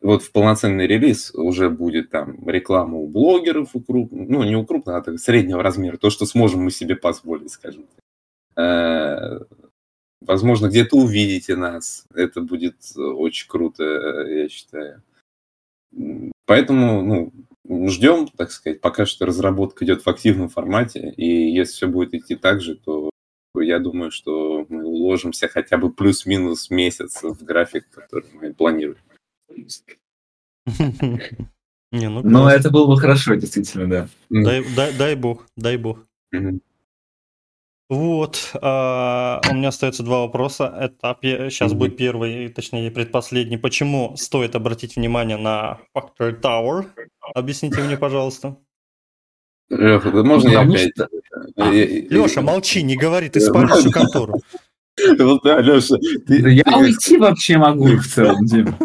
[0.01, 4.11] вот в полноценный релиз уже будет там реклама у блогеров, у круп...
[4.11, 7.85] ну, не у крупного, а так, среднего размера, то, что сможем мы себе позволить, скажем
[8.55, 9.47] так.
[10.21, 12.05] Возможно, где-то увидите нас.
[12.13, 13.83] Это будет очень круто,
[14.27, 15.03] я считаю.
[16.45, 21.87] Поэтому, ну, ждем, так сказать, пока что разработка идет в активном формате, и если все
[21.87, 23.09] будет идти так же, то
[23.59, 28.97] я думаю, что мы уложимся хотя бы плюс-минус месяц в график, который мы планируем.
[31.91, 34.07] Не, ну, Но это было бы хорошо, действительно, да.
[34.29, 35.99] Дай, дай, дай бог, дай бог.
[37.91, 40.73] Вот, а, у меня остается два вопроса.
[40.79, 41.17] Это
[41.49, 41.75] сейчас mm-hmm.
[41.75, 43.57] будет первый, точнее предпоследний.
[43.57, 46.85] Почему стоит обратить внимание на Factory Tower?
[47.35, 48.55] Объясните мне, пожалуйста.
[49.69, 50.93] Леха, можно я опять?
[51.57, 54.41] А, Леша, молчи, не говори, ты спалишь всю контору.
[54.97, 55.95] Да, Леша.
[56.27, 58.75] Я уйти вообще могу в целом, Дим.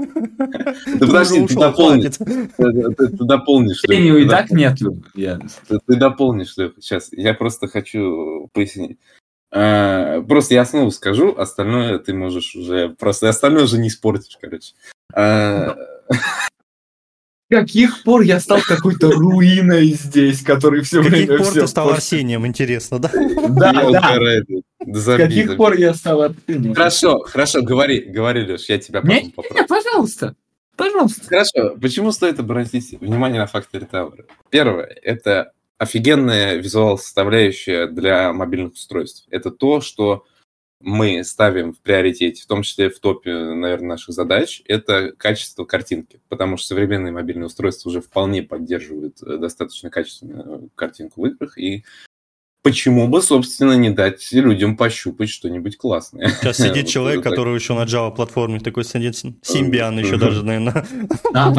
[0.98, 2.16] Да подожди, ты дополнишь.
[2.16, 3.80] Ты дополнишь.
[3.82, 5.02] Трению и так нету.
[5.14, 7.08] Ты дополнишь, сейчас.
[7.12, 8.98] Я просто хочу пояснить.
[9.52, 12.90] А, просто я снова скажу, остальное ты можешь уже...
[12.90, 14.74] Просто остальное уже не испортишь, короче.
[17.48, 21.26] Каких пор я стал какой-то руиной здесь, который все время...
[21.26, 23.10] С каких пор ты стал Арсением, интересно, да?
[23.48, 24.18] Да, да.
[24.86, 26.74] С каких пор я стал Арсением?
[26.74, 29.54] Хорошо, хорошо, говори, говори, Леш, я тебя потом попрошу.
[29.54, 30.34] Не, пожалуйста.
[30.76, 31.24] Пожалуйста.
[31.26, 31.76] Хорошо.
[31.80, 34.26] Почему стоит обратить внимание на Factory Tower?
[34.50, 39.26] Первое, это офигенная визуал составляющая для мобильных устройств.
[39.30, 40.24] Это то, что
[40.80, 46.20] мы ставим в приоритете, в том числе в топе, наверное, наших задач, это качество картинки,
[46.28, 51.84] потому что современные мобильные устройства уже вполне поддерживают э, достаточно качественную картинку в играх, и
[52.62, 56.28] почему бы, собственно, не дать людям пощупать что-нибудь классное.
[56.28, 60.84] Сейчас сидит человек, который еще на Java платформе такой сидит, Симбиан еще даже, наверное.
[61.32, 61.52] А,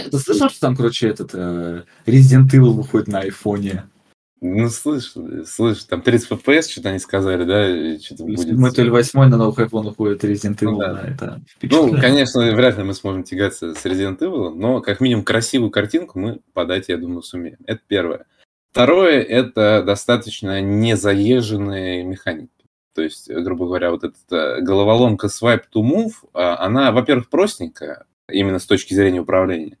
[0.00, 3.84] ты слышал, что там, короче, этот э, Resident Evil выходит на айфоне?
[4.46, 5.14] Ну, слышь,
[5.46, 7.98] слышь, там 30 FPS что-то они сказали, да?
[7.98, 8.52] Что-то будет...
[8.52, 11.02] Мы то ли восьмой на новых iPhone уходит Resident Evil, ну, да.
[11.02, 15.70] это Ну, конечно, вряд ли мы сможем тягаться с Resident Evil, но как минимум красивую
[15.70, 17.56] картинку мы подать, я думаю, сумеем.
[17.64, 18.26] Это первое.
[18.70, 22.50] Второе– это достаточно незаезженные механики.
[22.94, 28.58] То есть, грубо говоря, вот эта головоломка Swipe to Move, а, она, во-первых, простенькая, именно
[28.58, 29.78] с точки зрения управления,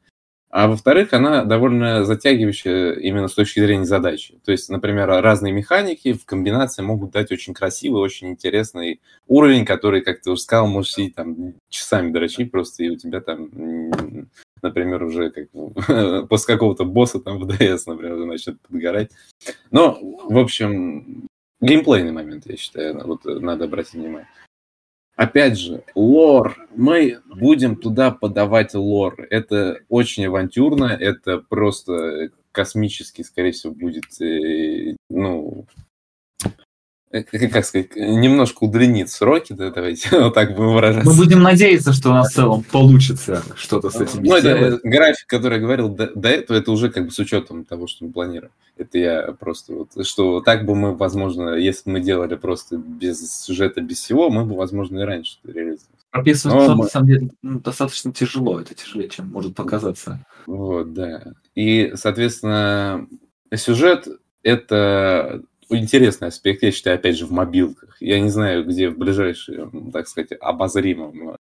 [0.54, 4.38] а во-вторых, она довольно затягивающая именно с точки зрения задачи.
[4.44, 10.00] То есть, например, разные механики в комбинации могут дать очень красивый, очень интересный уровень, который,
[10.00, 13.50] как ты уже сказал, можешь сидеть там часами дрочить просто, и у тебя там
[14.62, 15.48] например, уже как,
[16.28, 19.10] после какого-то босса там в DS, например, уже начнет подгорать.
[19.72, 21.26] Но, в общем,
[21.60, 24.28] геймплейный момент, я считаю, вот надо обратить внимание.
[25.16, 26.56] Опять же, лор.
[26.74, 29.26] Мы будем туда подавать лор.
[29.30, 35.66] Это очень авантюрно, это просто космически, скорее всего, будет, э, ну,
[37.22, 41.08] как сказать, немножко удлинит сроки, да, давайте вот так будем выражаться.
[41.08, 45.26] Мы будем надеяться, что у нас в целом получится что-то с этим ну, это, график,
[45.26, 48.12] который я говорил до, до этого, это уже как бы с учетом того, что мы
[48.12, 48.52] планируем.
[48.76, 53.80] Это я просто вот, что так бы мы, возможно, если мы делали просто без сюжета,
[53.80, 55.94] без всего, мы бы, возможно, и раньше реализовали.
[56.10, 56.86] Прописывать, Но на мы...
[56.86, 60.24] самом деле, ну, достаточно тяжело, это тяжелее, чем может показаться.
[60.46, 61.34] Вот, да.
[61.54, 63.06] И, соответственно,
[63.54, 64.08] сюжет
[64.44, 67.96] это интересный аспект, я считаю, опять же, в мобилках.
[68.00, 71.36] Я не знаю, где в ближайшем, так сказать, обозримом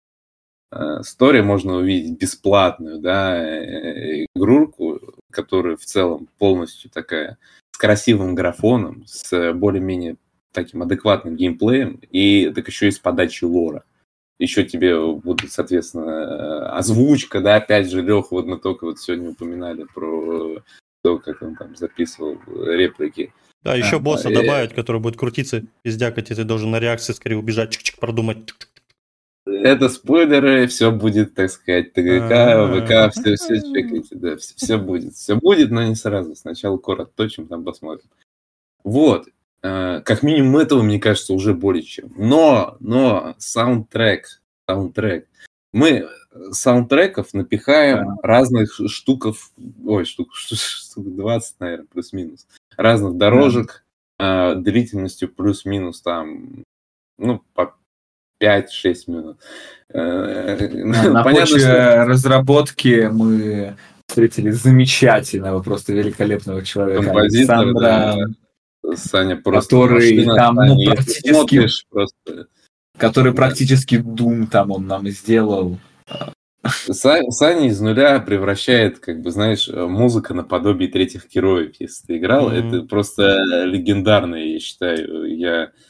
[0.71, 5.01] э, сторе можно увидеть бесплатную, да, э, игрушку,
[5.31, 7.39] которая в целом полностью такая
[7.73, 10.17] с красивым графоном, с более-менее
[10.53, 13.85] таким адекватным геймплеем, и так еще и с подачей лора.
[14.39, 19.85] Еще тебе будут, соответственно, озвучка, да, опять же, Леха, вот мы только вот сегодня упоминали
[19.93, 20.63] про
[21.03, 23.33] то, как он там записывал реплики.
[23.63, 24.35] Да, еще а, босса и...
[24.35, 28.39] добавить, который будет крутиться, пиздякать, и ты должен на реакции скорее убежать, чик-чик, продумать.
[29.47, 35.15] Это спойлеры, все будет, так сказать, ТГК, ВК, все, все чекайте, да, все, все будет.
[35.15, 36.35] Все будет, но не сразу.
[36.37, 38.09] Сначала корот точим, там посмотрим.
[38.85, 39.29] Вот.
[39.63, 42.13] Э, как минимум этого, мне кажется, уже более чем.
[42.17, 45.27] Но, но, саундтрек, саундтрек.
[45.73, 46.09] Мы
[46.53, 48.17] саундтреков напихаем да.
[48.23, 49.51] разных штуков,
[49.85, 52.47] ой, штук, штук 20, наверное, плюс-минус
[52.79, 53.85] разных дорожек
[54.19, 54.53] да.
[54.53, 56.65] э, длительностью плюс-минус там,
[57.19, 57.75] ну, по
[58.41, 59.41] 5-6 минут.
[59.93, 62.05] Э, на Понятно, почве что...
[62.07, 63.77] разработки мы
[64.07, 67.03] встретили замечательного, просто великолепного человека.
[67.03, 68.17] Композитор, Александра,
[68.83, 68.97] да.
[68.97, 71.69] Саня просто который там, ну, практически...
[71.91, 72.47] Просто...
[72.97, 75.79] Который практически Doom там он нам сделал.
[76.69, 81.75] Саня из нуля превращает, как бы, знаешь, музыка наподобие третьих героев.
[81.79, 82.69] Если ты играл, mm-hmm.
[82.69, 85.37] это просто легендарно, я считаю.
[85.37, 85.88] Я Э,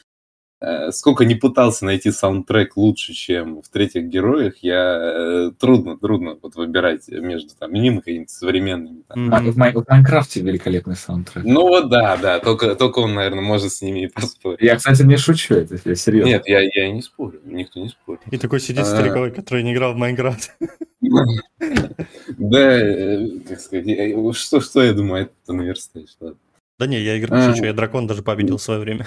[0.91, 6.57] сколько не пытался найти саундтрек лучше, чем в третьих героях, я э, трудно, трудно вот
[6.57, 9.03] выбирать между там иными какими-то современными.
[9.07, 9.33] Там.
[9.33, 11.45] А, в, в Майнкрафте великолепный саундтрек.
[11.45, 14.61] Ну вот да, да, только, только он, наверное, может с ними и поспорить.
[14.61, 16.29] Я, кстати, не шучу, это я серьезно.
[16.29, 18.21] Нет, я, я не спорю, никто не спорит.
[18.31, 18.85] И такой сидит а...
[18.87, 20.57] стариковый, который не играл в Майнкрафт.
[22.39, 26.39] Да, э, как сказать, что, что я думаю, это наверстаешь, ладно.
[26.79, 27.53] Да не, я играю, а.
[27.53, 29.07] шучу, я дракон даже победил в свое время.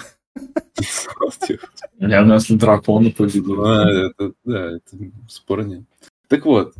[1.98, 3.64] Я у нас дракона победил.
[3.64, 4.10] А,
[4.44, 4.96] да, это
[5.28, 5.82] спора нет.
[6.28, 6.74] Так вот,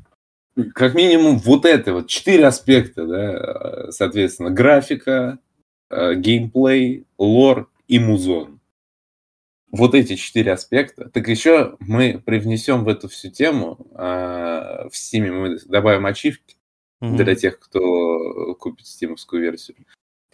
[0.74, 5.38] как минимум вот это вот четыре аспекта, да, соответственно, графика,
[5.90, 8.60] э, геймплей, лор и музон.
[9.70, 11.08] Вот эти четыре аспекта.
[11.08, 16.56] Так еще мы привнесем в эту всю тему, э, в Steam мы добавим ачивки
[17.02, 17.16] mm-hmm.
[17.16, 19.76] для тех, кто купит стимовскую версию.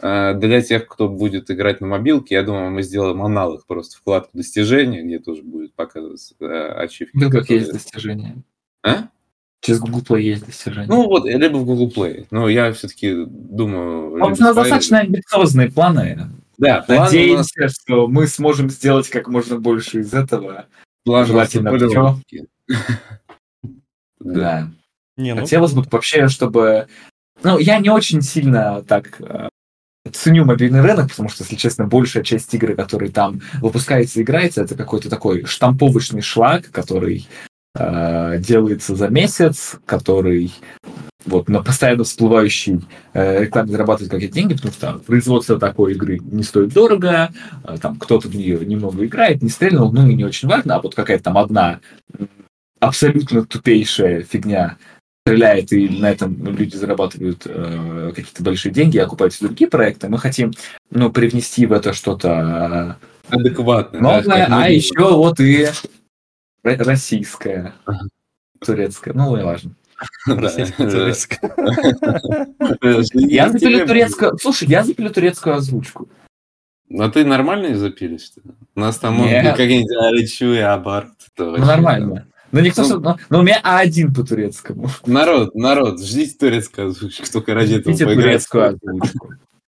[0.00, 4.30] А, для тех, кто будет играть на мобилке, я думаю, мы сделаем аналог просто вкладку
[4.36, 7.16] достижения, где тоже будет показываться э, ачивки.
[7.16, 7.60] Ну, как которые...
[7.60, 8.36] есть достижения.
[8.84, 9.08] А?
[9.60, 10.86] Через Google Play есть достижения.
[10.86, 12.26] Ну вот, либо в Google Play.
[12.30, 14.22] Но я все-таки думаю...
[14.22, 16.30] А у нас достаточно амбициозные планы.
[16.58, 17.74] Да, Надеемся, нас...
[17.74, 20.66] что мы сможем сделать как можно больше из этого.
[21.04, 22.46] План Желательно все.
[24.20, 24.68] Да.
[25.16, 25.40] Не, ну...
[25.40, 26.88] Хотелось бы вообще, чтобы...
[27.42, 29.48] Ну, я не очень сильно так э,
[30.16, 34.62] ценю мобильный рынок, потому что, если честно, большая часть игры, которые там выпускается и играется,
[34.62, 37.28] это какой-то такой штамповочный шлак, который
[37.74, 40.52] э, делается за месяц, который
[41.26, 42.80] вот на постоянно всплывающей
[43.12, 47.30] э, рекламе зарабатывает какие-то деньги, потому что производство такой игры не стоит дорого,
[47.64, 50.80] э, там кто-то в нее немного играет, не стрельнул, ну и не очень важно, а
[50.80, 51.80] вот какая-то там одна
[52.80, 54.76] абсолютно тупейшая фигня
[55.28, 60.08] стреляет, и на этом люди зарабатывают э, какие-то большие деньги, окупаются другие проекты.
[60.08, 60.52] Мы хотим
[60.90, 62.96] ну, привнести в это что-то
[63.28, 64.00] Адекватно.
[64.00, 65.64] новое, да, а еще вот и
[66.64, 67.74] ро- российское,
[68.60, 69.72] турецкое, ну, не важно.
[70.26, 70.44] думаем.
[70.44, 71.54] Российская Да, турецкая.
[71.56, 73.02] да.
[73.14, 76.08] Я запилю турецкую, слушай, я запилю турецкую озвучку.
[76.98, 78.30] А ты нормально запилишь?
[78.74, 81.10] У нас там какие-нибудь Аличу и Абарт.
[81.34, 82.26] Это Ну, нормально.
[82.52, 82.88] Ну, никто, Ну.
[82.88, 84.88] что- ну, ну, у меня А1 по турецкому.
[85.06, 85.12] да.
[85.12, 87.26] Народ, народ, ждите турецкую озвучку.
[87.32, 88.24] Только ради этого Ждите поиграть.
[88.24, 89.28] турецкую озвучку.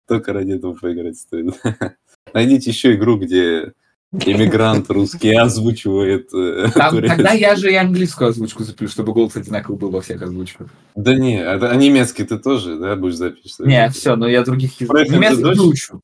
[0.06, 1.54] Только ради этого поиграть стоит.
[2.34, 3.72] Найдите еще игру, где
[4.12, 9.78] иммигрант русский озвучивает э, Там- тогда я же и английскую озвучку запилю, чтобы голос одинаковый
[9.78, 10.68] был во всех озвучках.
[10.94, 13.68] Да не, а, а немецкий ты тоже, да, будешь записывать?
[13.70, 15.08] Не, все, но я других языков.
[15.08, 15.58] Немецкий дочь?
[15.58, 16.00] выучу.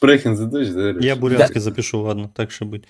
[0.00, 1.04] Sprechen Sie Deutsch, да?
[1.04, 2.84] Я бурятский запишу, ладно, так же быть.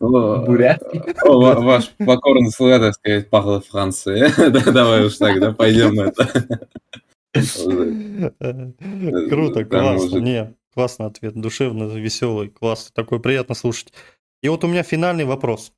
[0.00, 1.02] Бурятский.
[1.24, 4.26] Ваш покорный слуга, так сказать, пахло Франции.
[4.50, 6.68] Да, Давай уж так, да, пойдем это.
[9.28, 10.18] Круто, классно.
[10.18, 13.92] Не, классный ответ, душевно, веселый, классно, такой приятно слушать.
[14.42, 15.72] И вот у меня финальный вопрос.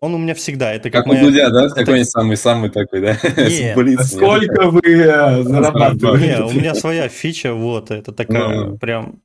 [0.00, 1.24] Он у меня всегда, это как Как у моя...
[1.24, 1.66] Дудя, да?
[1.66, 3.16] это- Какой-нибудь самый-самый такой, да?
[3.36, 4.00] Нет?
[4.06, 6.42] Сколько вы э, Не, зарабатываете?
[6.42, 8.78] у меня своя фича, вот, это такая Ну.
[8.78, 9.20] прям...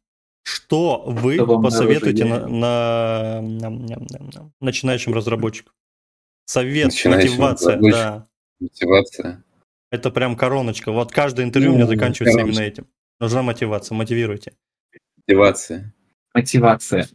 [0.52, 5.74] Что вы Что посоветуете на, на- ням, ням, начинающим разработчикам?
[6.46, 7.92] Совет, Начинающим мотивация, разработчикам.
[7.92, 8.28] да.
[8.60, 9.44] Мотивация.
[9.92, 10.92] Это прям короночка.
[10.92, 12.62] Вот каждое интервью у меня Ну, заканчивается короночка.
[12.64, 12.88] именно этим.
[13.20, 14.54] Нужна мотивация, мотивируйте.
[15.18, 15.94] Мотивация.
[16.34, 17.08] Мотивация.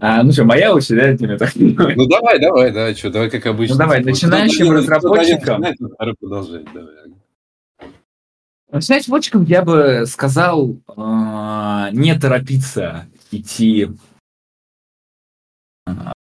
[0.00, 1.52] А, ну что, моя очередь, да, тебе так?
[1.56, 3.74] Ну давай, давай, давай, что, давай как обычно.
[3.74, 5.62] Ну, давай, Типа, начинающим разработчикам.
[6.18, 6.94] продолжает, давай.
[8.76, 13.88] Начинать вотчиком я бы сказал а, не торопиться идти
[15.86, 16.12] а,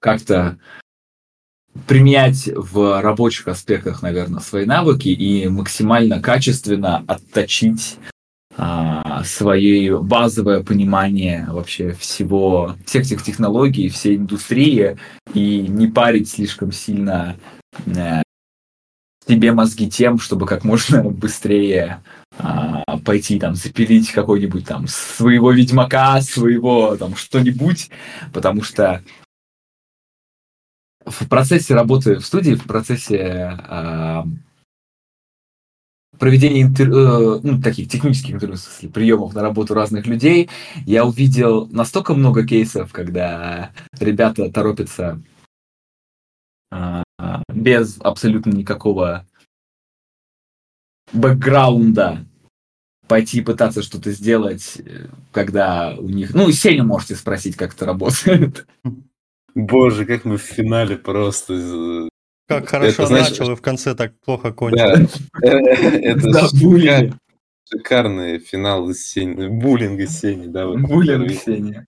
[0.00, 0.58] как-то
[1.86, 7.98] применять в рабочих аспектах, наверное, свои навыки и максимально качественно отточить
[8.56, 14.96] а, свое базовое понимание вообще всего, всех этих технологий, всей индустрии
[15.34, 17.36] и не парить слишком сильно
[17.84, 18.22] э,
[19.28, 22.02] себе мозги тем, чтобы как можно быстрее
[22.38, 27.90] а, пойти там запилить какой-нибудь там своего ведьмака, своего там что-нибудь,
[28.32, 29.02] потому что
[31.04, 34.24] в процессе работы в студии, в процессе а,
[36.18, 40.50] проведения интер- э, ну, таких технических интервью, в смысле, приемов на работу разных людей,
[40.84, 43.70] я увидел настолько много кейсов, когда
[44.00, 45.22] ребята торопятся
[46.70, 47.04] а,
[47.48, 49.26] без абсолютно никакого
[51.12, 52.24] бэкграунда
[53.06, 56.34] пойти пытаться что-то сделать, э, когда у них...
[56.34, 58.66] Ну, Сеню можете спросить, как это работает.
[59.54, 61.54] Боже, как мы в финале просто...
[61.54, 62.08] э,
[62.46, 65.08] Как хорошо значит, начал и в конце так плохо кончил.
[65.40, 66.48] Да, это
[67.70, 70.66] шикарный финал из Сени, буллинг из Сени, да.
[70.66, 71.86] Буллинг Сеня.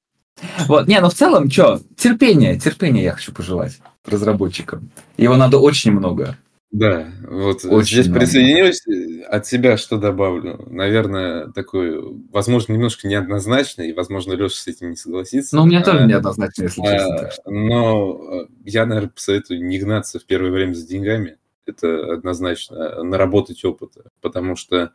[0.67, 4.91] Вот, не, ну в целом, что, терпение, терпение я хочу пожелать разработчикам.
[5.17, 6.37] Его надо очень много.
[6.73, 8.21] Да, вот Очень здесь много.
[8.21, 10.69] присоединюсь, э, от себя что добавлю.
[10.71, 15.57] Наверное, такой, возможно, немножко неоднозначный, и, возможно, Леша с этим не согласится.
[15.57, 17.31] Но у меня А, тоже неоднозначно, если а, честно.
[17.33, 17.51] что.
[17.51, 21.39] Но э, я, наверное, посоветую не гнаться в первое время за деньгами.
[21.67, 24.93] Это однозначно наработать опыта, потому что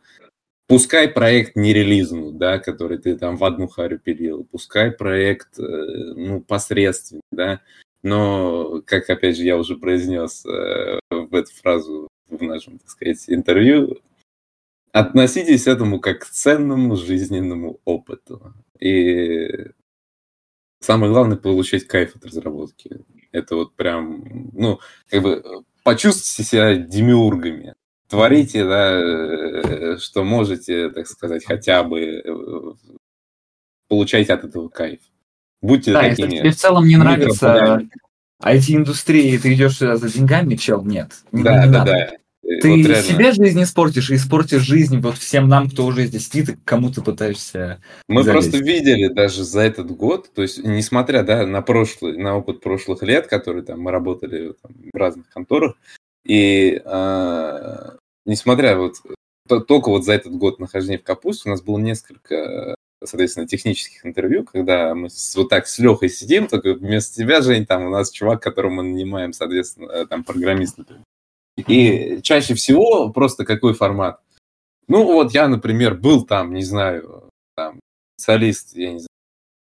[0.66, 5.62] пускай проект не релизнут, да, который ты там в одну харю пилил, пускай проект, э,
[5.62, 7.60] ну, посредственный, да,
[8.02, 13.24] но, как, опять же, я уже произнес э, в эту фразу в нашем, так сказать,
[13.28, 14.00] интервью,
[14.92, 18.54] относитесь к этому как к ценному жизненному опыту.
[18.80, 19.66] И
[20.80, 23.00] самое главное получать кайф от разработки.
[23.32, 27.74] Это вот прям, ну, как бы почувствуйте себя демиургами.
[28.08, 32.32] Творите, да, э, что можете, так сказать, хотя бы э,
[33.88, 35.00] получайте от этого кайф.
[35.62, 36.38] Будьте Да, если такими.
[36.38, 37.90] тебе в целом не нравится микроподами.
[38.42, 41.12] IT-индустрия, и ты идешь сюда за деньгами, чел, нет.
[41.32, 41.90] не- Да, не да, надо.
[41.92, 42.10] да.
[42.48, 43.02] Э, Ты вот реально.
[43.02, 46.92] себе жизнь испортишь, и испортишь жизнь вот всем нам, кто уже здесь сидит, и кому
[46.92, 47.80] ты пытаешься...
[48.06, 48.50] Мы залезть.
[48.52, 53.02] просто видели даже за этот год, то есть несмотря да, на прошлый, на опыт прошлых
[53.02, 55.74] лет, который там мы работали там, в разных конторах,
[56.26, 58.96] и а, несмотря вот
[59.66, 62.74] только вот за этот год нахождения в капусте у нас было несколько
[63.04, 67.84] соответственно, технических интервью, когда мы вот так с Лехой сидим, только вместо тебя, Жень, там
[67.84, 71.04] у нас чувак, которого мы нанимаем, соответственно, э, там программист, например.
[71.56, 74.20] И чаще всего просто какой формат?
[74.88, 77.80] Ну, вот я, например, был там, не знаю, там,
[78.16, 79.08] специалист, я не знаю,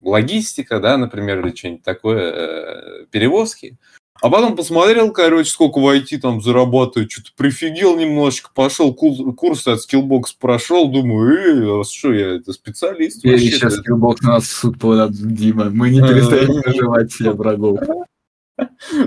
[0.01, 3.78] логистика, да, например, или что-нибудь такое, э, перевозки.
[4.22, 9.80] А потом посмотрел, короче, сколько в IT там зарабатывают, что-то прифигел немножечко, пошел курсы от
[9.80, 13.26] Skillbox прошел, думаю, эй, а что я, это специалист?
[13.26, 17.80] Я сейчас Skillbox на нас суд подадут, Дима, мы не перестаем наживать себе врагов.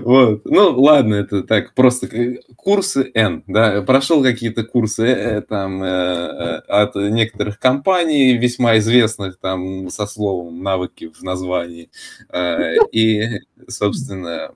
[0.03, 0.45] Вот.
[0.47, 2.09] Ну, ладно, это так, просто
[2.57, 9.91] курсы N, да, прошел какие-то курсы э, там э, от некоторых компаний, весьма известных там
[9.91, 11.91] со словом навыки в названии.
[12.31, 14.51] Э, и, собственно,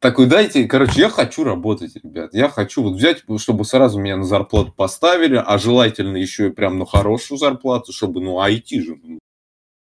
[0.00, 2.34] такой, дайте, короче, я хочу работать, ребят.
[2.34, 6.78] Я хочу вот взять, чтобы сразу меня на зарплату поставили, а желательно еще и прям
[6.78, 8.98] на хорошую зарплату, чтобы, ну, IT же.
[9.02, 9.18] Ну,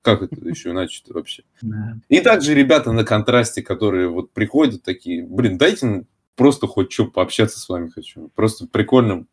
[0.01, 1.43] как это еще иначе вообще?
[1.61, 1.97] Да.
[2.09, 6.05] И также ребята на контрасте, которые вот приходят такие, блин, дайте
[6.35, 8.29] просто хоть что пообщаться с вами хочу.
[8.33, 9.25] Просто прикольно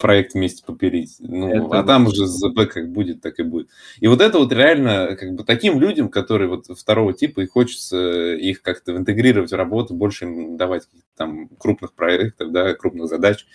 [0.00, 1.16] проект вместе попилить.
[1.20, 3.68] Ну, это а там уже ЗП как будет, так и будет.
[4.00, 8.34] И вот это вот реально, как бы таким людям, которые вот второго типа, и хочется
[8.34, 13.46] их как-то интегрировать в работу, больше им давать там крупных проектов, да, крупных задач,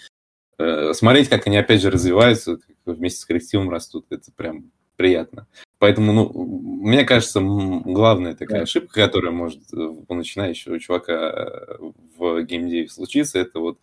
[0.58, 5.48] э, смотреть, как они опять же развиваются, как вместе с коллективом растут, это прям приятно.
[5.80, 11.78] Поэтому, ну, мне кажется, главная такая ошибка, которая может у начинающего чувака
[12.18, 13.78] в геймдеве случиться, это вот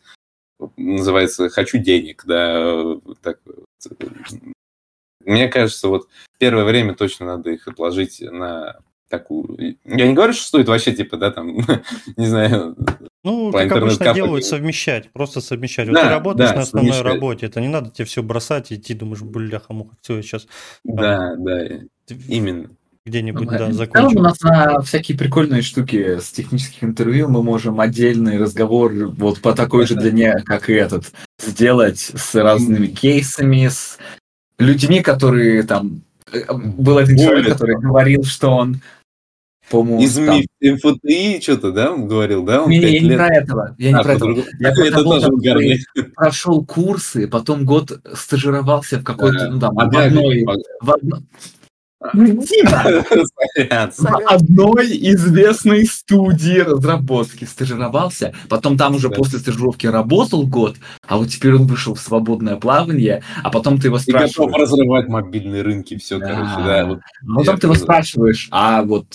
[0.76, 3.40] называется «хочу денег», да, так,
[5.24, 6.08] мне кажется, вот
[6.38, 9.76] первое время точно надо их отложить на такую...
[9.84, 11.58] Я не говорю, что стоит вообще, типа, да, там,
[12.16, 12.76] не знаю...
[13.24, 15.86] Ну, как обычно делают, совмещать, просто совмещать.
[15.86, 17.14] Вот да, ты работаешь да, на основной совмещать.
[17.14, 20.48] работе, это не надо тебе все бросать и идти, думаешь, бляха-муха, все, я сейчас...
[20.82, 21.68] Да, там, да,
[22.26, 22.70] именно
[23.04, 24.20] где-нибудь, ну, да, закончим.
[24.20, 29.54] у нас на всякие прикольные штуки с технических интервью мы можем отдельный разговор вот по
[29.54, 33.98] такой же длине, как и этот, сделать с разными кейсами, с
[34.58, 36.02] людьми, которые там...
[36.32, 38.80] Э, был один человек, который говорил, что он
[39.72, 40.42] из там...
[40.60, 42.62] МФТИ что-то, да, он говорил, да?
[42.62, 43.74] Он не, не, я не про этого.
[43.78, 44.44] Я не а, про этого.
[44.60, 45.28] Я это тоже
[46.14, 50.44] прошел курсы, потом год стажировался в какой-то, ну там, в одной,
[50.80, 51.20] в, одной!
[51.22, 51.61] В
[54.26, 60.76] одной известной студии разработки стажировался, потом там уже после стажировки работал год,
[61.06, 64.34] а вот теперь он вышел в свободное плавание, а потом ты его спрашиваешь...
[64.34, 66.86] И готов разрывать мобильные рынки, все, короче, да.
[66.86, 67.00] Вот,
[67.36, 69.06] потом ты его спрашиваешь, а вот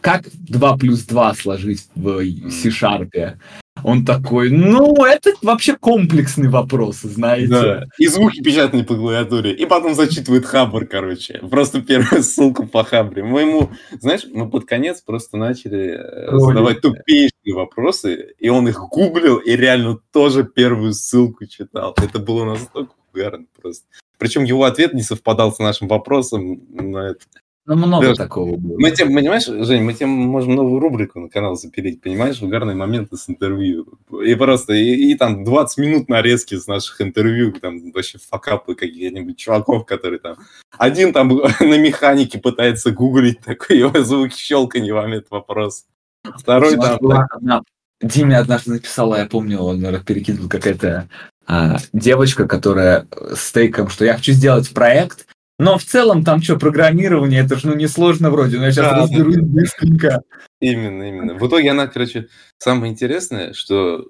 [0.00, 3.36] как 2 плюс 2 сложить в C-Sharp?
[3.84, 7.48] Он такой, ну, это вообще комплексный вопрос, знаете.
[7.48, 7.84] Да.
[7.98, 9.52] И звуки печатные по клавиатуре.
[9.52, 11.40] И потом зачитывает Хабр, короче.
[11.50, 13.24] Просто первую ссылку по Хабре.
[13.24, 13.70] Мы ему,
[14.00, 19.38] знаешь, мы под конец просто начали э, Ой, задавать тупейшие вопросы, и он их гуглил,
[19.38, 21.94] и реально тоже первую ссылку читал.
[21.96, 23.86] Это было настолько угарно просто.
[24.18, 27.20] Причем его ответ не совпадал с нашим вопросом на это.
[27.68, 28.78] Ну, много Леш, такого было.
[28.78, 33.18] Мы тем, понимаешь, Жень, мы тем можем новую рубрику на канал запилить, понимаешь, угарные моменты
[33.18, 33.98] с интервью.
[34.24, 39.36] И просто, и, и там 20 минут нарезки с наших интервью, там вообще факапы каких-нибудь
[39.36, 40.36] чуваков, которые там...
[40.78, 41.28] Один там
[41.60, 45.84] на механике пытается гуглить, такой его звук щелканье в момент вопрос.
[46.24, 46.98] Второй там...
[47.30, 47.62] Одна...
[48.00, 51.10] Диме однажды написала, я помню, он, перекидывал какая-то
[51.46, 55.26] а, девочка, которая с тейком, что я хочу сделать проект,
[55.58, 59.02] но в целом там что, программирование, это же ну несложно вроде, но я сейчас да,
[59.02, 59.42] разберусь да.
[59.42, 60.22] быстренько.
[60.60, 61.34] Именно, именно.
[61.34, 62.28] В итоге она, короче,
[62.58, 64.06] самое интересное, что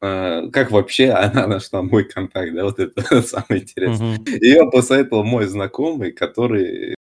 [0.00, 4.18] э, как вообще она нашла мой контакт, да, вот это самое интересное.
[4.18, 4.24] Угу.
[4.26, 6.96] Ее посоветовал мой знакомый, который,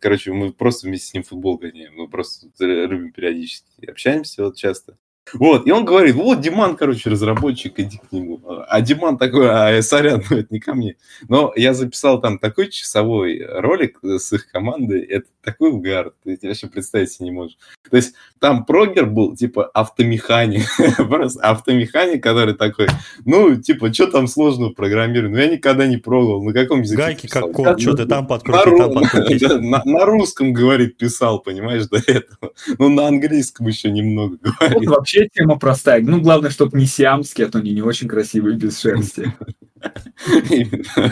[0.00, 4.96] короче, мы просто вместе с ним футбол гоняем, мы просто любим периодически общаемся вот часто.
[5.32, 8.40] Вот, и он говорит, вот Диман, короче, разработчик, иди к нему.
[8.68, 10.96] А Диман такой, а, сорян, ну это не ко мне.
[11.28, 16.66] Но я записал там такой часовой ролик с их командой, это такой угар, ты вообще
[16.68, 17.56] представить себе не можешь.
[17.90, 20.66] То есть там прогер был, типа, автомеханик,
[21.08, 22.88] просто автомеханик, который такой,
[23.24, 25.34] ну, типа, что там сложного в программировании?
[25.34, 28.76] Ну, я никогда не пробовал, на каком языке Гайки как код, что ты там подкрути,
[28.76, 29.46] там подкрути.
[29.84, 32.52] На русском, говорит, писал, понимаешь, до этого.
[32.78, 34.88] Ну, на английском еще немного говорит.
[34.88, 36.00] Вообще тема простая.
[36.02, 39.32] Ну, главное, чтобы не сиамский, а то они не очень красивые без шерсти.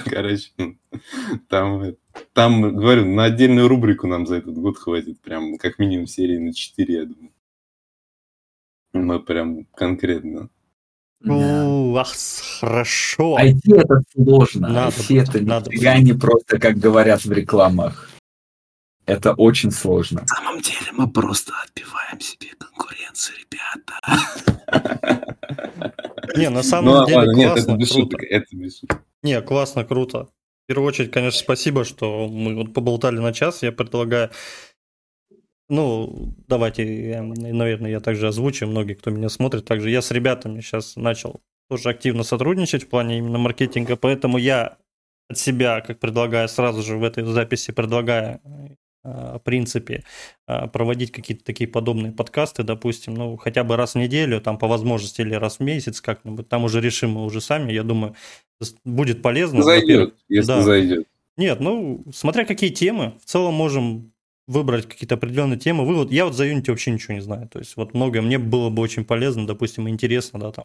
[0.06, 0.50] Короче,
[1.48, 1.94] там,
[2.32, 5.20] там, говорю, на отдельную рубрику нам за этот год хватит.
[5.20, 7.32] Прям как минимум серии на 4, я думаю.
[8.92, 10.50] Мы прям конкретно.
[11.24, 12.12] У, ах,
[12.60, 13.38] хорошо.
[13.40, 14.68] IT это сложно.
[14.68, 18.11] Надо IT это надо нифига не просто, как говорят в рекламах.
[19.06, 20.20] Это очень сложно.
[20.20, 23.98] На самом деле мы просто отбиваем себе конкуренцию, ребята.
[26.36, 28.16] Не, на Ну самом деле классно, это без круто.
[29.22, 30.28] Не, классно, круто.
[30.64, 33.62] В первую очередь, конечно, спасибо, что мы вот поболтали на час.
[33.62, 34.30] Я предлагаю,
[35.68, 40.60] ну, давайте, я, наверное, я также озвучу, многие, кто меня смотрит, также я с ребятами
[40.60, 44.78] сейчас начал тоже активно сотрудничать в плане именно маркетинга, поэтому я
[45.28, 48.40] от себя, как предлагаю, сразу же в этой записи предлагаю
[49.44, 50.04] принципе,
[50.46, 54.68] э, проводить какие-то такие подобные подкасты, допустим, ну, хотя бы раз в неделю, там, по
[54.68, 58.14] возможности, или раз в месяц как-нибудь, там уже решим мы уже сами, я думаю,
[58.84, 59.62] будет полезно.
[59.62, 60.62] Зайдет, если да.
[60.62, 61.06] зайдет.
[61.36, 64.12] Нет, ну, смотря какие темы, в целом можем
[64.46, 65.86] выбрать какие-то определенные темы.
[65.86, 67.48] Вы вот, я вот за Unity вообще ничего не знаю.
[67.48, 70.64] То есть вот многое мне было бы очень полезно, допустим, интересно, да, там,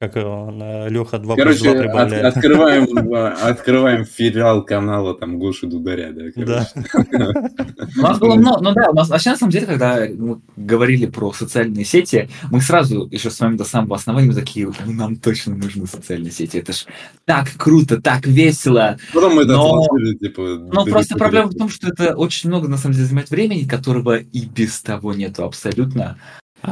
[0.00, 6.12] как Леха 2 плюс 2 Короче, от- открываем, а, открываем филиал канала там Гоши Дударя,
[6.12, 6.24] да?
[6.36, 6.68] Да.
[7.96, 11.06] У нас было много, ну да, у нас вообще на самом деле, когда мы говорили
[11.06, 15.16] про социальные сети, мы сразу еще с вами до самого основания мы такие, ну нам
[15.16, 16.86] точно нужны социальные сети, это ж
[17.24, 18.98] так круто, так весело.
[19.12, 19.86] Потом мы это Но-
[20.20, 20.42] типа...
[20.72, 24.16] Но просто проблема в том, что это очень много на самом деле занимает времени, которого
[24.16, 26.18] и без того нету абсолютно.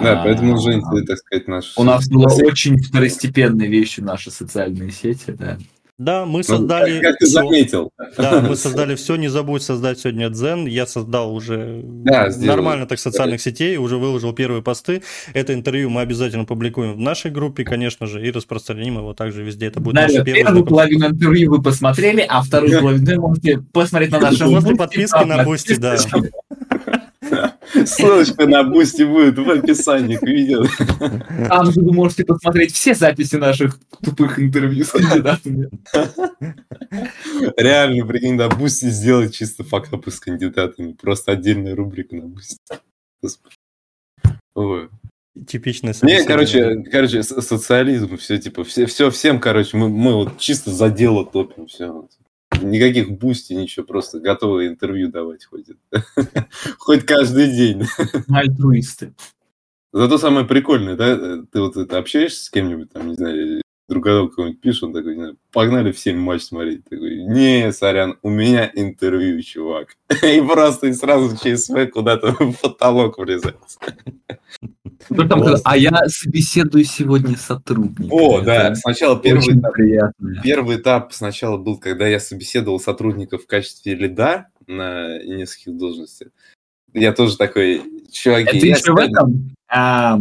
[0.00, 1.72] Да, поэтому, А, Жень, ты, так сказать, наш...
[1.76, 5.58] У нас было очень второстепенной вещью наши социальные сети, да.
[5.98, 7.92] Да, мы Ну, создали Как, как ты заметил.
[8.16, 10.66] Да, мы создали все, не забудь создать сегодня Дзен.
[10.66, 12.56] Я создал уже Да, сделал.
[12.56, 15.02] нормально так социальных сетей, уже выложил первые посты.
[15.32, 19.66] Это интервью мы обязательно публикуем в нашей группе, конечно же, и распространим его также везде.
[19.66, 23.58] Это будет наше Наверное, первое первую половину интервью вы посмотрели, а вторую половину вы можете
[23.72, 25.96] посмотреть на нашем После подписки на да, Boosty, да.
[27.86, 30.64] Ссылочка на Boosty будет в описании к видео.
[31.48, 35.70] Там же вы можете посмотреть все записи наших тупых интервью с кандидатами.
[37.56, 40.92] Реально, прикинь, на Boosty сделать чисто факапы с кандидатами.
[40.92, 42.58] Просто отдельная рубрика на Boosty.
[44.54, 44.88] Ой.
[45.46, 50.38] Типичное Не, короче, короче, со- социализм, все, типа, все, все, всем, короче, мы, мы вот
[50.38, 52.06] чисто за дело топим, все.
[52.62, 55.66] Никаких Boosty, ничего, просто готовы интервью давать хоть.
[56.78, 57.84] Хоть каждый день.
[58.28, 59.14] Альтруисты.
[59.92, 64.60] Зато самое прикольное, да, ты вот это общаешься с кем-нибудь, там, не знаю, другой кого-нибудь
[64.60, 66.84] пишет, он такой, не знаю, погнали в 7 матч смотреть.
[66.84, 69.96] Такой, не, сорян, у меня интервью, чувак.
[70.22, 73.78] И просто и сразу через ЧСВ куда-то в потолок врезается.
[75.10, 78.12] Ну, там, а я собеседую сегодня сотрудника.
[78.14, 80.40] О, Это да, сначала первый этап, приятно.
[80.42, 86.28] первый этап сначала был, когда я собеседовал сотрудников в качестве лида на нескольких должностях.
[86.94, 89.54] Я тоже такой, чуваки, Это еще в этом?
[89.68, 90.18] А,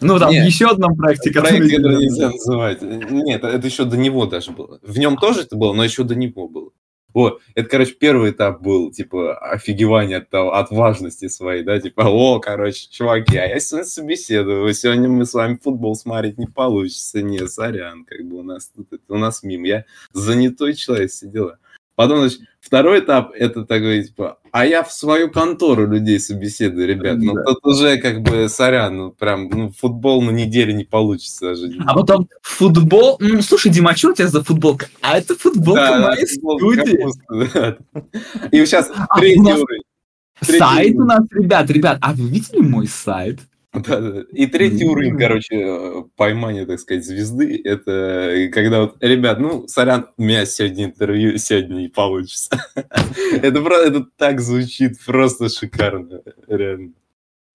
[0.00, 0.46] ну, там Нет.
[0.46, 1.76] еще одном проекте, Проект, который...
[1.76, 2.82] который нельзя называть.
[2.82, 4.78] Нет, это еще до него даже было.
[4.82, 6.70] В нем тоже это было, но еще до него было.
[7.12, 12.02] Вот, это, короче, первый этап был, типа, офигевание от, того, от важности своей, да, типа,
[12.02, 17.22] о, короче, чуваки, а я сегодня собеседую, сегодня мы с вами футбол смотреть не получится,
[17.22, 21.58] не, сорян, как бы у нас тут, у нас мимо, я занятой человек, все дела.
[22.00, 27.18] Потом, значит, второй этап, это такой, типа, а я в свою контору людей собеседую, ребят,
[27.18, 27.44] ну, Да.
[27.44, 31.70] тут уже, как бы, сорян, ну, прям, ну, футбол на неделю не получится даже.
[31.86, 33.18] А потом футбол.
[33.20, 34.86] М, Слушай, Дима, а что у тебя за футболка?
[35.02, 36.96] А это футболка Да, моей студии.
[36.96, 38.48] капуста, да.
[38.50, 39.82] И сейчас А, третий нас уровень.
[40.40, 43.40] Третий Сайт у нас, ребят, ребят, а вы видели мой сайт?
[43.72, 44.22] Да, да.
[44.32, 50.08] И третий уровень, короче, э, поймания, так сказать, звезды, это когда вот, ребят, ну, сорян,
[50.16, 52.60] у меня сегодня интервью, сегодня не получится.
[53.42, 56.92] Это про- это так звучит просто шикарно, реально.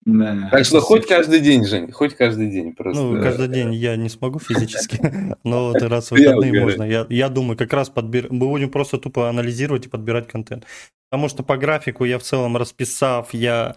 [0.05, 0.49] Да.
[0.51, 3.01] Так что хоть каждый день, Жень, хоть каждый день просто.
[3.01, 4.99] Ну, каждый день я не смогу физически,
[5.43, 6.83] но вот раз в выходные можно.
[6.83, 8.27] Я, я думаю, как раз подбир...
[8.29, 10.65] мы будем просто тупо анализировать и подбирать контент.
[11.09, 13.75] Потому что по графику я в целом расписав, я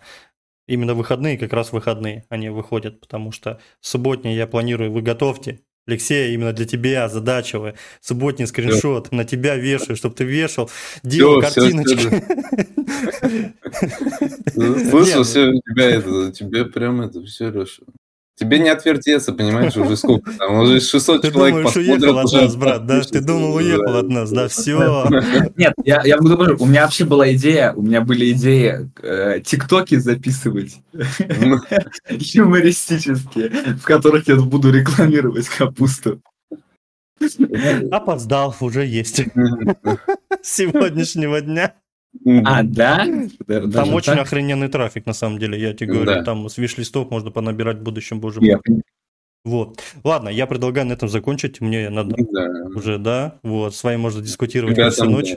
[0.69, 5.61] именно выходные, как раз выходные они выходят, потому что субботние я планирую, вы готовьте.
[5.87, 7.75] Алексей, именно для тебя задачевая.
[8.03, 10.71] Субботний скриншот на тебя вешаю, чтобы ты вешал,
[11.03, 11.99] делал всё, картиночки.
[14.91, 17.85] Слышал, все, у тебя это, тебе прям это все хорошо.
[18.39, 22.55] Тебе не отвертеться, понимаешь, уже сколько там, уже 600 Ты человек думаешь, уехал от нас,
[22.55, 23.01] брат, да?
[23.01, 24.47] Ты думал, уехал от нас, да?
[24.47, 25.09] Все.
[25.57, 29.41] Нет, я, я буду говорю, у меня вообще была идея, у меня были идеи э,
[29.45, 31.59] тиктоки записывать Ну,
[32.09, 36.21] юмористические, в которых я буду рекламировать капусту.
[37.91, 39.17] Опоздал, уже есть.
[40.43, 41.75] С сегодняшнего дня.
[42.45, 43.07] А, да?
[43.47, 44.23] Да- Там даже очень так?
[44.23, 45.99] охрененный трафик, на самом деле, я тебе Да.
[46.01, 46.25] говорю.
[46.25, 48.57] Там с виш-листов можно понабирать в будущем, боже мой.
[49.45, 49.81] Вот.
[50.05, 51.61] Ладно, я предлагаю на этом закончить.
[51.61, 52.51] Мне надо Да.
[52.75, 53.39] уже, да.
[53.43, 55.37] Вот, с вами можно дискутировать всю ночь.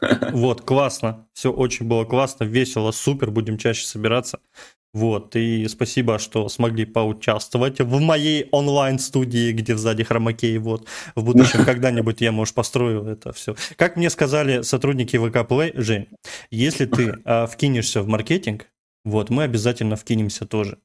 [0.00, 0.30] да.
[0.32, 1.26] Вот, классно.
[1.32, 3.30] Все очень было классно, весело, супер.
[3.30, 4.40] Будем чаще собираться.
[4.92, 10.58] Вот, и спасибо, что смогли поучаствовать в моей онлайн-студии, где сзади хромакей.
[10.58, 13.54] Вот, в будущем когда-нибудь я, может, построю это все.
[13.76, 16.08] Как мне сказали сотрудники ВК Play, Жень,
[16.50, 18.66] если ты а, вкинешься в маркетинг,
[19.04, 20.78] вот, мы обязательно вкинемся тоже.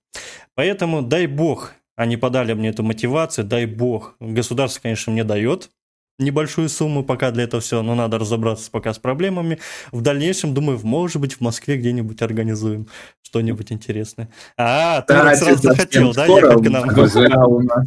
[0.53, 4.15] Поэтому дай бог, они подали мне эту мотивацию, дай бог.
[4.19, 5.71] Государство, конечно, мне дает
[6.19, 9.59] небольшую сумму пока для этого все, но надо разобраться пока с проблемами.
[9.91, 12.87] В дальнейшем, думаю, может быть, в Москве где-нибудь организуем
[13.21, 14.29] что-нибудь интересное.
[14.57, 16.89] А, ты Да, сразу захотел, да, ехать к нам?
[17.47, 17.85] у нас,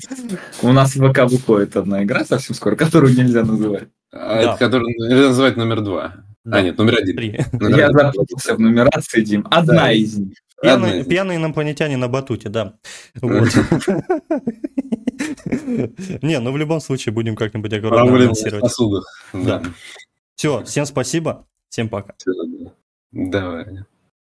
[0.62, 3.88] у нас в ВК выходит одна игра совсем скоро, которую нельзя называть.
[4.12, 4.40] А Да.
[4.42, 6.14] это который нельзя называть номер два.
[6.44, 6.58] Да.
[6.58, 7.16] А, нет, номер один.
[7.52, 9.46] Номер Я запутался в нумерации, Дим.
[9.50, 9.92] Одна Да.
[9.92, 10.34] из них.
[10.62, 11.08] Них.
[11.08, 12.74] пьяные инопланетяне на батуте, да.
[16.22, 18.72] Не, ну в любом случае будем как-нибудь аккуратно анонсировать.
[19.32, 19.62] Да.
[20.34, 22.14] Все, всем спасибо, всем пока.
[23.12, 23.84] Давай.